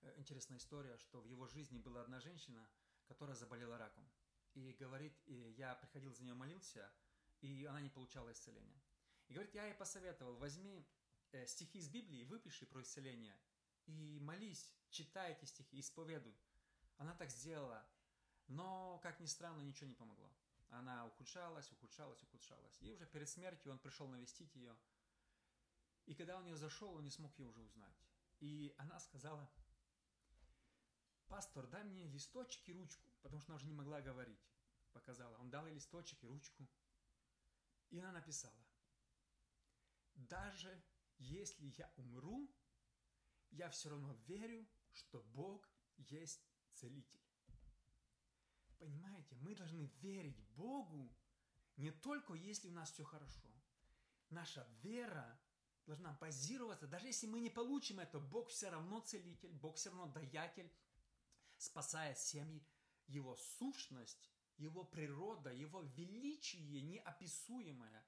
э, 0.00 0.14
интересная 0.16 0.58
история, 0.58 0.96
что 0.98 1.20
в 1.20 1.26
его 1.26 1.46
жизни 1.46 1.78
была 1.78 2.00
одна 2.00 2.20
женщина, 2.20 2.66
которая 3.06 3.36
заболела 3.36 3.78
раком. 3.78 4.04
И 4.54 4.72
говорит, 4.72 5.12
я 5.26 5.74
приходил 5.74 6.12
за 6.12 6.24
нее 6.24 6.34
молился, 6.34 6.90
и 7.40 7.64
она 7.64 7.80
не 7.80 7.90
получала 7.90 8.32
исцеления. 8.32 8.82
И 9.28 9.34
говорит, 9.34 9.54
я 9.54 9.66
ей 9.66 9.74
посоветовал, 9.74 10.36
возьми 10.36 10.86
э, 11.32 11.46
стихи 11.46 11.78
из 11.78 11.88
Библии, 11.88 12.24
выпиши 12.24 12.66
про 12.66 12.82
исцеление, 12.82 13.36
и 13.86 14.18
молись, 14.20 14.70
читай 14.90 15.32
эти 15.32 15.44
стихи, 15.44 15.80
исповедуй. 15.80 16.34
Она 16.98 17.14
так 17.14 17.30
сделала, 17.30 17.84
но, 18.46 18.98
как 19.02 19.20
ни 19.20 19.26
странно, 19.26 19.62
ничего 19.62 19.88
не 19.88 19.94
помогло. 19.94 20.30
Она 20.70 21.06
ухудшалась, 21.06 21.70
ухудшалась, 21.72 22.22
ухудшалась. 22.22 22.78
И 22.80 22.90
уже 22.90 23.06
перед 23.06 23.28
смертью 23.28 23.72
он 23.72 23.78
пришел 23.78 24.08
навестить 24.08 24.54
ее. 24.54 24.76
И 26.06 26.14
когда 26.14 26.36
он 26.36 26.44
ее 26.46 26.56
зашел, 26.56 26.94
он 26.94 27.04
не 27.04 27.10
смог 27.10 27.38
ее 27.38 27.46
уже 27.46 27.62
узнать. 27.62 27.96
И 28.40 28.74
она 28.78 28.98
сказала, 29.00 29.48
пастор, 31.28 31.66
дай 31.68 31.84
мне 31.84 32.06
листочек 32.08 32.68
и 32.68 32.72
ручку, 32.72 33.10
потому 33.22 33.40
что 33.40 33.52
она 33.52 33.56
уже 33.56 33.66
не 33.66 33.72
могла 33.72 34.00
говорить. 34.00 34.40
Показала. 34.92 35.36
Он 35.38 35.50
дал 35.50 35.66
ей 35.66 35.74
листочек 35.74 36.22
и 36.22 36.26
ручку. 36.26 36.68
И 37.90 37.98
она 37.98 38.12
написала, 38.12 38.64
даже 40.14 40.82
если 41.18 41.66
я 41.78 41.90
умру, 41.96 42.48
я 43.50 43.68
все 43.70 43.90
равно 43.90 44.12
верю, 44.26 44.68
что 44.92 45.22
Бог 45.22 45.68
есть 45.96 46.44
целитель. 46.74 47.20
Понимаете, 48.78 49.34
мы 49.36 49.54
должны 49.54 49.86
верить 50.02 50.38
Богу 50.56 51.14
не 51.76 51.90
только 51.90 52.34
если 52.34 52.68
у 52.68 52.72
нас 52.72 52.92
все 52.92 53.04
хорошо. 53.04 53.48
Наша 54.30 54.66
вера 54.82 55.40
должна 55.86 56.12
базироваться, 56.14 56.86
даже 56.86 57.08
если 57.08 57.26
мы 57.26 57.40
не 57.40 57.50
получим 57.50 58.00
это, 58.00 58.18
Бог 58.18 58.48
все 58.48 58.70
равно 58.70 59.00
целитель, 59.00 59.52
Бог 59.52 59.76
все 59.76 59.90
равно 59.90 60.06
даятель, 60.06 60.72
спасая 61.58 62.14
семьи, 62.14 62.64
его 63.06 63.36
сущность, 63.36 64.30
его 64.56 64.84
природа, 64.84 65.52
его 65.52 65.82
величие 65.82 66.80
неописуемое. 66.82 68.06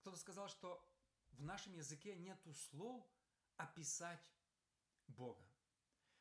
Кто-то 0.00 0.16
сказал, 0.16 0.48
что 0.48 0.84
в 1.32 1.42
нашем 1.42 1.74
языке 1.74 2.16
нету 2.16 2.52
слов 2.54 3.06
описать 3.56 4.24
Бога. 5.06 5.47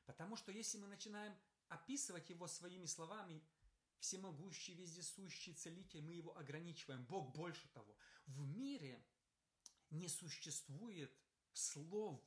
Потому 0.07 0.37
что 0.37 0.51
если 0.51 0.79
мы 0.79 0.87
начинаем 0.87 1.35
описывать 1.67 2.29
его 2.29 2.47
своими 2.47 2.85
словами, 2.85 3.43
всемогущий, 3.99 4.73
вездесущий 4.73 5.53
целитель, 5.53 6.01
мы 6.01 6.13
его 6.13 6.35
ограничиваем. 6.37 7.05
Бог 7.05 7.35
больше 7.35 7.67
того. 7.73 7.95
В 8.25 8.47
мире 8.47 9.03
не 9.89 10.07
существует 10.07 11.13
слов 11.51 12.21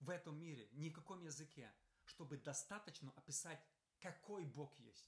в 0.00 0.10
этом 0.10 0.38
мире, 0.40 0.68
ни 0.72 0.88
в 0.88 0.92
каком 0.92 1.22
языке, 1.22 1.72
чтобы 2.04 2.36
достаточно 2.36 3.12
описать, 3.12 3.62
какой 4.00 4.44
Бог 4.44 4.76
есть. 4.80 5.06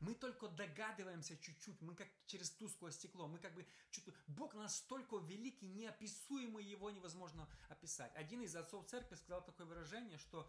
Мы 0.00 0.14
только 0.14 0.46
догадываемся 0.46 1.36
чуть-чуть, 1.36 1.80
мы 1.80 1.96
как 1.96 2.08
через 2.26 2.50
тусклое 2.52 2.92
стекло, 2.92 3.26
мы 3.26 3.40
как 3.40 3.54
бы 3.54 3.66
чуть 3.90 4.04
Бог 4.28 4.54
настолько 4.54 5.16
великий, 5.16 5.66
неописуемый, 5.66 6.64
его 6.64 6.90
невозможно 6.90 7.48
описать. 7.68 8.14
Один 8.14 8.42
из 8.42 8.54
отцов 8.54 8.86
церкви 8.86 9.16
сказал 9.16 9.44
такое 9.44 9.66
выражение, 9.66 10.18
что 10.18 10.48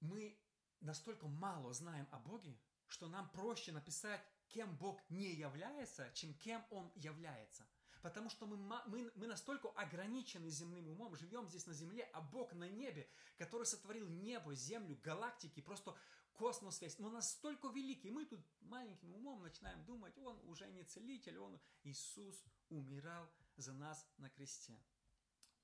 мы 0.00 0.38
настолько 0.80 1.28
мало 1.28 1.72
знаем 1.72 2.08
о 2.10 2.18
Боге, 2.18 2.58
что 2.88 3.08
нам 3.08 3.30
проще 3.30 3.72
написать, 3.72 4.20
кем 4.48 4.76
Бог 4.76 5.00
не 5.10 5.32
является, 5.32 6.10
чем 6.14 6.34
кем 6.34 6.64
Он 6.70 6.90
является. 6.96 7.66
Потому 8.02 8.30
что 8.30 8.46
мы, 8.46 8.56
мы, 8.56 9.12
мы 9.14 9.26
настолько 9.26 9.68
ограничены 9.70 10.48
земным 10.48 10.88
умом, 10.88 11.16
живем 11.16 11.46
здесь 11.48 11.66
на 11.66 11.74
земле, 11.74 12.08
а 12.14 12.22
Бог 12.22 12.54
на 12.54 12.68
небе, 12.68 13.08
который 13.36 13.66
сотворил 13.66 14.08
небо, 14.08 14.54
землю, 14.54 14.98
галактики, 15.02 15.60
просто 15.60 15.94
космос 16.32 16.80
весь, 16.80 16.98
но 16.98 17.10
настолько 17.10 17.68
великий. 17.68 18.10
Мы 18.10 18.24
тут 18.24 18.40
маленьким 18.62 19.14
умом 19.14 19.42
начинаем 19.42 19.84
думать, 19.84 20.16
Он 20.16 20.40
уже 20.48 20.66
не 20.68 20.82
целитель, 20.82 21.38
Он 21.38 21.60
Иисус 21.82 22.42
умирал 22.70 23.30
за 23.56 23.74
нас 23.74 24.06
на 24.16 24.30
кресте. 24.30 24.82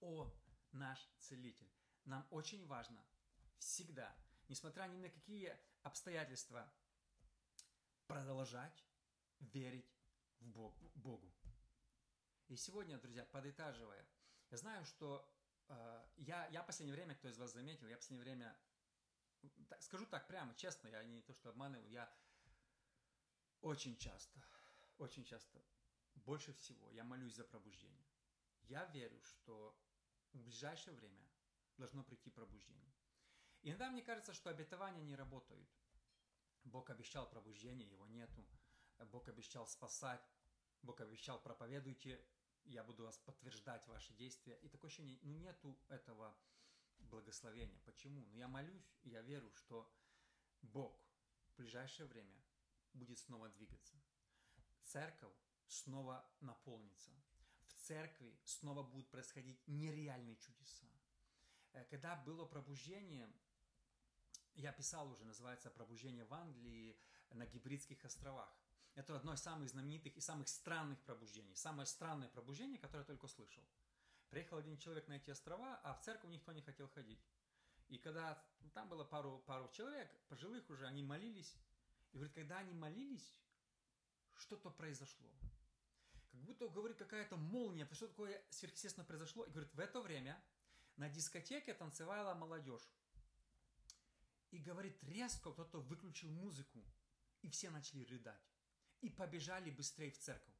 О, 0.01 0.31
наш 0.72 0.99
целитель. 1.20 1.72
Нам 2.05 2.27
очень 2.31 2.66
важно 2.66 3.03
всегда 3.59 4.14
несмотря 4.48 4.85
ни 4.85 4.98
на 4.98 5.09
какие 5.09 5.56
обстоятельства, 5.82 6.70
продолжать 8.06 8.85
верить 9.40 9.90
в 10.40 10.70
Богу. 10.94 11.32
И 12.48 12.56
сегодня, 12.56 12.98
друзья, 12.98 13.24
подытаживая, 13.24 14.06
я 14.50 14.56
знаю, 14.56 14.85
что 14.85 15.28
э, 15.68 16.06
я, 16.18 16.46
я 16.48 16.62
в 16.62 16.66
последнее 16.66 16.94
время, 16.94 17.14
кто 17.16 17.28
из 17.28 17.38
вас 17.38 17.52
заметил, 17.52 17.88
я 17.88 17.96
в 17.96 17.98
последнее 17.98 18.24
время, 18.24 18.56
так, 19.68 19.82
скажу 19.82 20.06
так 20.06 20.28
прямо, 20.28 20.54
честно, 20.54 20.88
я 20.88 21.02
не 21.04 21.22
то, 21.22 21.35
что 21.35 21.50
обманываю, 21.50 21.90
я 21.90 22.09
очень 23.62 23.96
часто, 23.96 24.40
очень 24.98 25.24
часто, 25.24 25.61
больше 26.14 26.52
всего 26.52 26.90
я 26.92 27.02
молюсь 27.02 27.35
за 27.35 27.44
пробуждение. 27.44 28.06
Я 28.62 28.85
верю, 28.87 29.20
что 29.22 29.76
в 30.32 30.38
ближайшее 30.38 30.94
время 30.96 31.28
должно 31.76 32.04
прийти 32.04 32.30
пробуждение. 32.30 32.95
Иногда 33.66 33.90
мне 33.90 34.00
кажется, 34.00 34.33
что 34.33 34.48
обетования 34.48 35.02
не 35.02 35.16
работают. 35.16 35.68
Бог 36.62 36.88
обещал 36.88 37.29
пробуждение, 37.29 37.90
его 37.90 38.07
нету. 38.07 38.46
Бог 39.11 39.26
обещал 39.26 39.66
спасать. 39.66 40.24
Бог 40.83 41.00
обещал 41.00 41.42
проповедуйте, 41.42 42.24
я 42.66 42.85
буду 42.85 43.02
вас 43.02 43.18
подтверждать 43.18 43.85
ваши 43.88 44.14
действия. 44.14 44.57
И 44.62 44.68
такое 44.68 44.88
ощущение, 44.88 45.18
ну 45.22 45.35
нету 45.35 45.76
этого 45.88 46.33
благословения. 47.11 47.81
Почему? 47.85 48.24
Ну 48.26 48.35
я 48.37 48.46
молюсь, 48.46 49.00
и 49.02 49.11
я 49.11 49.22
верю, 49.22 49.50
что 49.55 49.92
Бог 50.62 50.96
в 51.48 51.57
ближайшее 51.57 52.07
время 52.07 52.40
будет 52.92 53.18
снова 53.18 53.48
двигаться. 53.48 53.96
Церковь 54.85 55.35
снова 55.66 56.24
наполнится. 56.38 57.11
В 57.66 57.74
церкви 57.74 58.38
снова 58.44 58.85
будут 58.85 59.11
происходить 59.11 59.61
нереальные 59.66 60.37
чудеса. 60.37 60.87
Э, 61.72 61.85
когда 61.87 62.14
было 62.14 62.44
пробуждение, 62.44 63.29
я 64.57 64.73
писал 64.73 65.11
уже, 65.11 65.25
называется 65.25 65.71
«Пробуждение 65.71 66.25
в 66.25 66.35
Англии 66.35 66.99
на 67.31 67.47
Гибридских 67.47 68.05
островах». 68.05 68.53
Это 68.95 69.14
одно 69.14 69.35
из 69.35 69.42
самых 69.42 69.69
знаменитых 69.69 70.16
и 70.16 70.21
самых 70.21 70.49
странных 70.49 70.99
пробуждений. 71.03 71.55
Самое 71.55 71.87
странное 71.87 72.29
пробуждение, 72.29 72.79
которое 72.79 73.01
я 73.03 73.07
только 73.07 73.29
слышал. 73.29 73.62
Приехал 74.31 74.57
один 74.57 74.79
человек 74.79 75.07
на 75.09 75.14
эти 75.14 75.31
острова, 75.31 75.79
а 75.85 75.92
в 75.95 76.01
церковь 76.01 76.31
никто 76.31 76.53
не 76.53 76.62
хотел 76.62 76.88
ходить. 76.88 77.23
И 77.88 77.99
когда 77.99 78.42
там 78.75 78.88
было 78.88 79.05
пару, 79.05 79.38
пару 79.47 79.69
человек, 79.71 80.11
пожилых 80.29 80.69
уже, 80.71 80.87
они 80.87 81.03
молились. 81.03 81.55
И 82.12 82.16
говорит, 82.16 82.35
когда 82.35 82.59
они 82.59 82.73
молились, 82.73 83.37
что-то 84.35 84.71
произошло. 84.71 85.31
Как 86.31 86.40
будто, 86.40 86.69
говорит, 86.69 86.97
какая-то 86.97 87.37
молния, 87.37 87.88
что 87.92 88.09
такое 88.09 88.42
сверхъестественно 88.51 89.05
произошло. 89.05 89.45
И 89.45 89.51
говорит, 89.51 89.73
в 89.75 89.81
это 89.81 90.01
время 90.01 90.42
на 90.97 91.09
дискотеке 91.09 91.75
танцевала 91.75 92.35
молодежь. 92.35 92.88
И 94.50 94.59
говорит, 94.59 95.02
резко 95.04 95.52
кто-то 95.52 95.80
выключил 95.80 96.30
музыку, 96.30 96.85
и 97.42 97.48
все 97.48 97.70
начали 97.70 98.04
рыдать. 98.04 98.40
И 99.00 99.11
побежали 99.11 99.70
быстрее 99.70 100.11
в 100.11 100.18
церковь. 100.18 100.54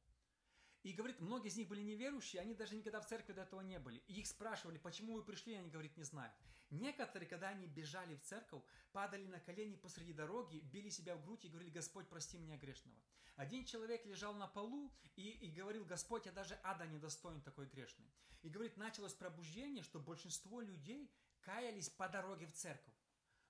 И 0.83 0.93
говорит, 0.93 1.19
многие 1.19 1.49
из 1.49 1.57
них 1.57 1.67
были 1.67 1.81
неверующие, 1.81 2.41
они 2.41 2.53
даже 2.53 2.75
никогда 2.75 3.01
в 3.01 3.07
церкви 3.07 3.33
до 3.33 3.41
этого 3.41 3.61
не 3.61 3.79
были. 3.79 4.01
И 4.07 4.19
их 4.19 4.27
спрашивали, 4.27 4.77
почему 4.77 5.15
вы 5.15 5.23
пришли, 5.23 5.55
они, 5.55 5.69
говорит, 5.69 5.97
не 5.97 6.03
знают. 6.03 6.33
Некоторые, 6.69 7.27
когда 7.27 7.49
они 7.49 7.67
бежали 7.67 8.15
в 8.15 8.21
церковь, 8.21 8.63
падали 8.91 9.25
на 9.25 9.39
колени 9.39 9.75
посреди 9.75 10.13
дороги, 10.13 10.59
били 10.59 10.89
себя 10.89 11.15
в 11.15 11.25
грудь 11.25 11.45
и 11.45 11.49
говорили, 11.49 11.71
Господь, 11.71 12.07
прости 12.07 12.37
меня 12.37 12.57
грешного. 12.57 12.97
Один 13.35 13.65
человек 13.65 14.05
лежал 14.05 14.33
на 14.33 14.47
полу 14.47 14.91
и, 15.15 15.29
и 15.29 15.51
говорил, 15.51 15.85
Господь, 15.85 16.25
я 16.25 16.31
даже 16.31 16.59
ада 16.63 16.87
не 16.87 16.97
достоин 16.97 17.41
такой 17.41 17.67
грешный. 17.67 18.11
И 18.41 18.49
говорит, 18.49 18.77
началось 18.77 19.13
пробуждение, 19.13 19.83
что 19.83 19.99
большинство 19.99 20.61
людей 20.61 21.11
каялись 21.41 21.89
по 21.89 22.07
дороге 22.09 22.47
в 22.47 22.53
церковь. 22.53 22.93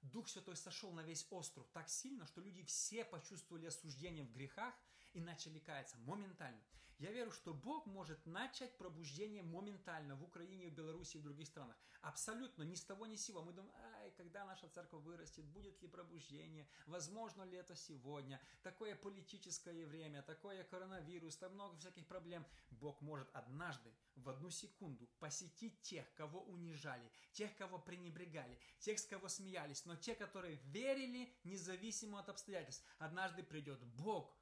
Дух 0.01 0.29
Святой 0.29 0.55
сошел 0.55 0.91
на 0.91 1.01
весь 1.01 1.27
остров 1.29 1.67
так 1.73 1.89
сильно, 1.89 2.25
что 2.25 2.41
люди 2.41 2.63
все 2.63 3.03
почувствовали 3.05 3.65
осуждение 3.65 4.23
в 4.23 4.31
грехах 4.31 4.73
и 5.17 5.19
начали 5.19 5.57
каяться 5.57 5.97
моментально. 6.05 6.61
Я 6.99 7.11
верю, 7.11 7.31
что 7.31 7.53
Бог 7.53 7.85
может 7.85 8.25
начать 8.25 8.75
пробуждение 8.77 9.43
моментально 9.43 10.15
в 10.15 10.23
Украине, 10.23 10.67
в 10.67 10.73
Беларуси 10.73 11.17
и 11.17 11.19
в 11.19 11.23
других 11.23 11.47
странах. 11.47 11.75
Абсолютно, 12.01 12.63
ни 12.63 12.75
с 12.75 12.83
того 12.83 13.05
ни 13.05 13.15
с 13.15 13.25
сего. 13.25 13.43
Мы 13.43 13.53
думаем, 13.53 13.75
ай, 14.01 14.11
когда 14.17 14.45
наша 14.45 14.67
церковь 14.69 15.03
вырастет, 15.03 15.45
будет 15.45 15.79
ли 15.81 15.87
пробуждение, 15.87 16.67
возможно 16.87 17.43
ли 17.43 17.57
это 17.57 17.75
сегодня, 17.75 18.41
такое 18.63 18.95
политическое 18.95 19.85
время, 19.85 20.23
такое 20.23 20.63
коронавирус, 20.63 21.37
там 21.37 21.53
много 21.53 21.77
всяких 21.77 22.07
проблем. 22.07 22.45
Бог 22.71 23.01
может 23.01 23.29
однажды, 23.33 23.91
в 24.15 24.29
одну 24.29 24.49
секунду, 24.49 25.07
посетить 25.19 25.81
тех, 25.81 26.11
кого 26.15 26.41
унижали, 26.43 27.11
тех, 27.31 27.55
кого 27.57 27.77
пренебрегали, 27.77 28.59
тех, 28.79 28.97
с 28.97 29.05
кого 29.05 29.27
смеялись, 29.27 29.85
но 29.85 29.95
те, 29.95 30.15
которые 30.15 30.55
верили, 30.65 31.31
независимо 31.43 32.19
от 32.19 32.29
обстоятельств. 32.29 32.83
Однажды 32.97 33.43
придет 33.43 33.83
Бог, 33.83 34.33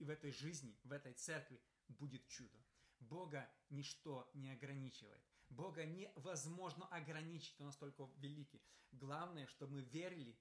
и 0.00 0.04
в 0.04 0.08
этой 0.08 0.32
жизни, 0.32 0.76
в 0.82 0.92
этой 0.92 1.12
церкви 1.12 1.60
будет 1.88 2.26
чудо. 2.26 2.58
Бога 3.00 3.48
ничто 3.68 4.28
не 4.34 4.50
ограничивает. 4.50 5.22
Бога 5.50 5.84
невозможно 5.84 6.86
ограничить, 6.88 7.60
он 7.60 7.66
настолько 7.66 8.08
великий. 8.16 8.62
Главное, 8.92 9.46
чтобы 9.46 9.74
мы 9.74 9.82
верили, 9.82 10.38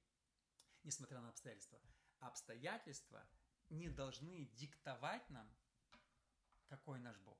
несмотря 0.83 1.19
на 1.19 1.29
обстоятельства. 1.29 1.79
Обстоятельства 2.19 3.27
не 3.69 3.89
должны 3.89 4.45
диктовать 4.55 5.29
нам, 5.29 5.47
какой 6.67 6.99
наш 6.99 7.17
Бог. 7.19 7.37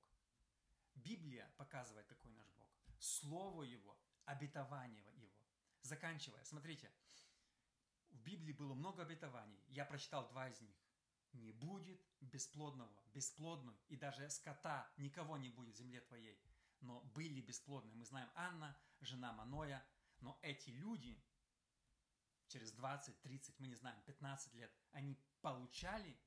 Библия 0.95 1.49
показывает, 1.57 2.05
какой 2.07 2.31
наш 2.31 2.49
Бог. 2.51 2.67
Слово 2.99 3.63
Его, 3.63 3.97
обетование 4.25 5.13
Его. 5.15 5.39
Заканчивая, 5.83 6.43
смотрите, 6.43 6.91
в 8.09 8.21
Библии 8.23 8.51
было 8.51 8.73
много 8.73 9.03
обетований. 9.03 9.63
Я 9.69 9.85
прочитал 9.85 10.27
два 10.27 10.49
из 10.49 10.59
них 10.59 10.75
не 11.33 11.51
будет 11.51 12.01
бесплодного, 12.21 12.91
бесплодную, 13.13 13.77
и 13.87 13.95
даже 13.95 14.29
скота 14.29 14.91
никого 14.97 15.37
не 15.37 15.49
будет 15.49 15.75
в 15.75 15.77
земле 15.77 16.01
твоей. 16.01 16.39
Но 16.81 17.01
были 17.13 17.41
бесплодны. 17.41 17.93
Мы 17.95 18.05
знаем 18.05 18.29
Анна, 18.35 18.77
жена 19.01 19.33
Маноя, 19.33 19.85
но 20.19 20.37
эти 20.41 20.69
люди 20.69 21.21
через 22.47 22.71
20, 22.71 23.21
30, 23.21 23.59
мы 23.59 23.67
не 23.67 23.75
знаем, 23.75 24.01
15 24.05 24.53
лет, 24.55 24.71
они 24.91 25.17
получали 25.41 26.17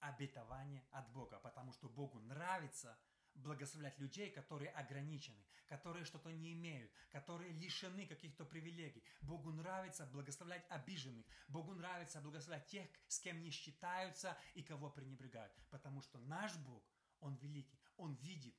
обетование 0.00 0.86
от 0.92 1.10
Бога, 1.12 1.38
потому 1.40 1.72
что 1.72 1.88
Богу 1.88 2.20
нравится 2.20 2.98
благословлять 3.36 3.98
людей, 3.98 4.30
которые 4.30 4.70
ограничены, 4.70 5.44
которые 5.66 6.04
что-то 6.04 6.30
не 6.30 6.52
имеют, 6.52 6.90
которые 7.10 7.52
лишены 7.52 8.06
каких-то 8.06 8.44
привилегий. 8.44 9.04
Богу 9.20 9.52
нравится 9.52 10.06
благословлять 10.06 10.64
обиженных. 10.68 11.26
Богу 11.48 11.74
нравится 11.74 12.20
благословлять 12.20 12.66
тех, 12.66 12.88
с 13.08 13.18
кем 13.20 13.42
не 13.42 13.50
считаются 13.50 14.36
и 14.54 14.62
кого 14.62 14.90
пренебрегают. 14.90 15.52
Потому 15.70 16.02
что 16.02 16.18
наш 16.18 16.56
Бог, 16.56 16.82
Он 17.20 17.34
великий, 17.36 17.78
Он 17.96 18.14
видит 18.16 18.56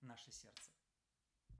наше 0.00 0.30
сердце. 0.30 0.77